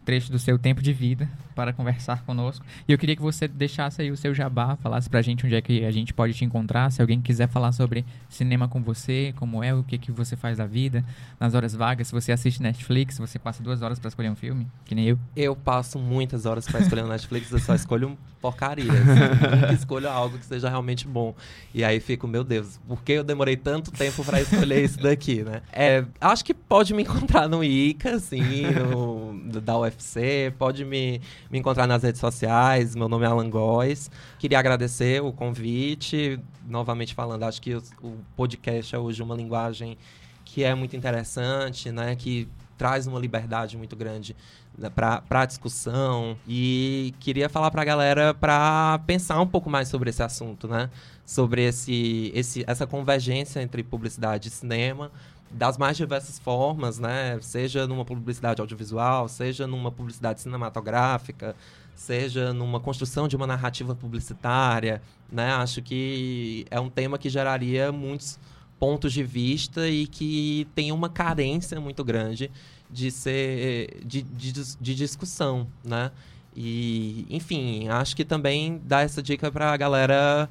trecho 0.07 0.33
do 0.33 0.39
seu 0.39 0.59
tempo 0.59 0.81
de 0.81 0.91
vida 0.91 1.29
para 1.55 1.71
conversar 1.71 2.25
conosco. 2.25 2.65
E 2.89 2.93
eu 2.93 2.97
queria 2.97 3.15
que 3.15 3.21
você 3.21 3.47
deixasse 3.47 4.01
aí 4.01 4.11
o 4.11 4.17
seu 4.17 4.35
jabá, 4.35 4.75
falasse 4.77 5.11
pra 5.11 5.21
gente 5.21 5.45
onde 5.45 5.55
é 5.55 5.61
que 5.61 5.85
a 5.85 5.91
gente 5.91 6.15
pode 6.15 6.33
te 6.33 6.47
encontrar, 6.47 6.91
se 6.91 7.03
alguém 7.03 7.21
quiser 7.21 7.47
falar 7.47 7.73
sobre 7.73 8.07
cinema 8.27 8.67
com 8.67 8.83
você, 8.83 9.35
como 9.37 9.63
é, 9.63 9.75
o 9.75 9.85
que 9.85 9.99
que 9.99 10.11
você 10.11 10.35
faz 10.35 10.57
da 10.57 10.65
vida, 10.65 11.05
nas 11.39 11.53
horas 11.55 11.75
vagas, 11.75 12.07
se 12.07 12.15
você 12.15 12.33
assiste 12.33 12.63
Netflix, 12.63 13.19
você 13.19 13.39
passa 13.39 13.63
duas 13.63 13.83
horas 13.83 13.99
para 13.99 14.09
escolher 14.09 14.31
um 14.31 14.35
filme, 14.35 14.67
que 14.87 14.95
nem 14.95 15.05
eu. 15.05 15.19
Eu 15.37 15.55
passo 15.55 15.99
muitas 15.99 16.47
horas 16.47 16.67
para 16.67 16.81
escolher 16.81 17.05
um 17.05 17.09
Netflix, 17.09 17.51
eu 17.51 17.59
só 17.59 17.75
escolho 17.75 18.17
porcaria. 18.41 18.91
Assim, 18.91 19.75
escolho 19.79 20.09
algo 20.09 20.39
que 20.39 20.47
seja 20.47 20.69
realmente 20.69 21.07
bom. 21.07 21.35
E 21.75 21.85
aí 21.85 22.01
fico, 22.01 22.27
meu 22.27 22.45
Deus, 22.45 22.81
por 22.89 23.03
que 23.03 23.13
eu 23.13 23.25
demorei 23.25 23.57
tanto 23.57 23.91
tempo 23.91 24.25
para 24.25 24.41
escolher 24.41 24.85
isso 24.85 24.99
daqui, 24.99 25.43
né? 25.43 25.63
É, 25.73 26.05
acho 26.21 26.45
que 26.45 26.55
pode 26.55 26.95
me 26.95 27.03
encontrar 27.03 27.49
no 27.49 27.63
ICA, 27.63 28.13
assim, 28.13 28.63
no, 28.91 29.61
da 29.61 29.79
UFC 29.79 29.99
UFC, 29.99 30.53
pode 30.59 30.85
me, 30.85 31.21
me 31.51 31.59
encontrar 31.59 31.87
nas 31.87 32.03
redes 32.03 32.21
sociais, 32.21 32.95
meu 32.95 33.09
nome 33.09 33.25
é 33.25 33.29
Alan 33.29 33.51
Góes. 33.51 34.11
Queria 34.39 34.59
agradecer 34.59 35.23
o 35.23 35.33
convite, 35.33 36.41
novamente 36.67 37.15
falando, 37.15 37.43
acho 37.45 37.61
que 37.61 37.75
o, 37.75 37.83
o 38.03 38.19
podcast 38.37 38.95
é 38.95 38.99
hoje 38.99 39.23
uma 39.23 39.35
linguagem 39.35 39.99
que 40.45 40.65
é 40.65 40.75
muito 40.75 40.97
interessante, 40.97 41.93
né, 41.93 42.17
que 42.17 42.49
traz 42.77 43.07
uma 43.07 43.19
liberdade 43.19 43.77
muito 43.77 43.97
grande 43.97 44.37
né, 44.79 44.89
para 44.91 45.45
discussão 45.45 46.37
e 46.47 47.13
queria 47.19 47.49
falar 47.49 47.71
para 47.71 47.83
a 47.83 47.85
galera 47.85 48.33
para 48.33 49.01
pensar 49.07 49.41
um 49.41 49.47
pouco 49.47 49.69
mais 49.69 49.89
sobre 49.89 50.11
esse 50.11 50.23
assunto, 50.23 50.69
né? 50.69 50.89
Sobre 51.27 51.65
esse, 51.65 52.31
esse, 52.35 52.65
essa 52.67 52.87
convergência 52.87 53.61
entre 53.61 53.83
publicidade 53.83 54.49
e 54.49 54.51
cinema, 54.51 55.11
das 55.51 55.77
mais 55.77 55.97
diversas 55.97 56.39
formas, 56.39 56.99
né? 56.99 57.39
Seja 57.41 57.87
numa 57.87 58.05
publicidade 58.05 58.61
audiovisual, 58.61 59.29
seja 59.29 59.67
numa 59.67 59.91
publicidade 59.91 60.41
cinematográfica, 60.41 61.57
seja 61.95 62.53
numa 62.53 62.79
construção 62.79 63.27
de 63.27 63.35
uma 63.35 63.47
narrativa 63.47 63.95
publicitária, 63.95 65.03
né? 65.31 65.53
Acho 65.53 65.83
que 65.83 66.67
é 66.71 66.79
um 66.79 66.89
tema 66.89 67.19
que 67.19 67.29
geraria 67.29 67.91
muitos 67.91 68.39
pontos 68.79 69.13
de 69.13 69.23
vista 69.23 69.89
e 69.89 70.07
que 70.07 70.67
tem 70.75 70.93
uma 70.93 71.09
carência 71.09 71.81
muito 71.81 72.05
grande 72.05 72.51
de 72.91 73.11
ser 73.11 74.01
de, 74.05 74.23
de, 74.23 74.53
de 74.53 74.95
discussão, 74.95 75.67
né? 75.85 76.11
E, 76.57 77.27
enfim, 77.31 77.89
acho 77.89 78.17
que 78.17 78.25
também 78.25 78.81
dá 78.85 79.03
essa 79.03 79.23
dica 79.23 79.51
para 79.51 79.73
a 79.73 79.77
galera 79.77 80.49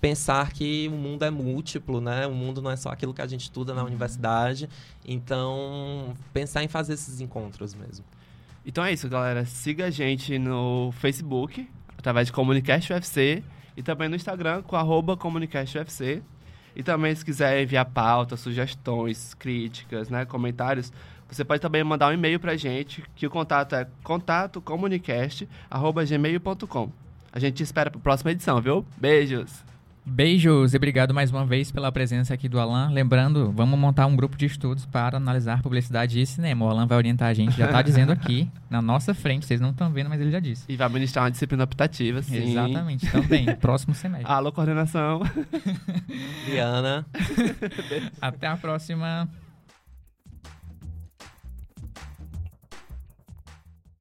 pensar 0.00 0.52
que 0.52 0.88
o 0.88 0.96
mundo 0.96 1.24
é 1.24 1.30
múltiplo, 1.30 2.00
né? 2.00 2.26
O 2.26 2.34
mundo 2.34 2.62
não 2.62 2.70
é 2.70 2.76
só 2.76 2.90
aquilo 2.90 3.12
que 3.12 3.22
a 3.22 3.26
gente 3.26 3.42
estuda 3.42 3.74
na 3.74 3.80
uhum. 3.80 3.88
universidade. 3.88 4.68
Então, 5.04 6.14
pensar 6.32 6.62
em 6.62 6.68
fazer 6.68 6.94
esses 6.94 7.20
encontros 7.20 7.74
mesmo. 7.74 8.04
Então 8.64 8.84
é 8.84 8.92
isso, 8.92 9.08
galera. 9.08 9.44
Siga 9.46 9.86
a 9.86 9.90
gente 9.90 10.38
no 10.38 10.92
Facebook, 10.92 11.68
através 11.96 12.26
de 12.26 12.32
Comunicast 12.32 12.92
UFC, 12.92 13.42
e 13.76 13.82
também 13.82 14.08
no 14.08 14.16
Instagram, 14.16 14.62
com 14.62 14.76
arroba 14.76 15.16
ComunicastUFC. 15.16 16.22
E 16.78 16.82
também, 16.82 17.14
se 17.14 17.24
quiser 17.24 17.60
enviar 17.60 17.84
pautas, 17.86 18.38
sugestões, 18.38 19.34
críticas, 19.34 20.08
né, 20.08 20.24
comentários, 20.24 20.92
você 21.28 21.44
pode 21.44 21.60
também 21.60 21.82
mandar 21.82 22.08
um 22.08 22.12
e-mail 22.12 22.38
pra 22.38 22.56
gente, 22.56 23.02
que 23.16 23.26
o 23.26 23.30
contato 23.30 23.74
é 23.74 23.88
contatocomunicast.gmail.com. 24.04 26.92
A 27.32 27.40
gente 27.40 27.56
te 27.56 27.64
espera 27.64 27.90
para 27.90 27.98
a 27.98 28.02
próxima 28.02 28.30
edição, 28.30 28.60
viu? 28.60 28.86
Beijos! 28.96 29.64
Beijos 30.08 30.72
e 30.74 30.76
obrigado 30.76 31.12
mais 31.12 31.30
uma 31.30 31.44
vez 31.44 31.70
pela 31.70 31.92
presença 31.92 32.34
aqui 32.34 32.48
do 32.48 32.58
Alan. 32.58 32.90
Lembrando, 32.90 33.52
vamos 33.52 33.78
montar 33.78 34.06
um 34.06 34.16
grupo 34.16 34.36
de 34.36 34.46
estudos 34.46 34.86
para 34.86 35.16
analisar 35.16 35.62
publicidade 35.62 36.20
e 36.20 36.26
cinema. 36.26 36.64
O 36.64 36.68
Alan 36.68 36.86
vai 36.86 36.98
orientar 36.98 37.28
a 37.28 37.34
gente, 37.34 37.56
já 37.56 37.66
está 37.66 37.82
dizendo 37.82 38.10
aqui, 38.10 38.50
na 38.68 38.80
nossa 38.80 39.14
frente, 39.14 39.46
vocês 39.46 39.60
não 39.60 39.70
estão 39.70 39.92
vendo, 39.92 40.08
mas 40.08 40.20
ele 40.20 40.30
já 40.30 40.40
disse. 40.40 40.64
E 40.68 40.76
vai 40.76 40.88
ministrar 40.88 41.24
uma 41.24 41.30
disciplina 41.30 41.62
optativa, 41.62 42.22
sim. 42.22 42.50
Exatamente, 42.50 43.10
também, 43.10 43.46
próximo 43.60 43.94
semestre. 43.94 44.30
Alô, 44.30 44.50
coordenação. 44.50 45.20
Diana. 46.46 47.06
Até 48.20 48.46
a 48.46 48.56
próxima. 48.56 49.28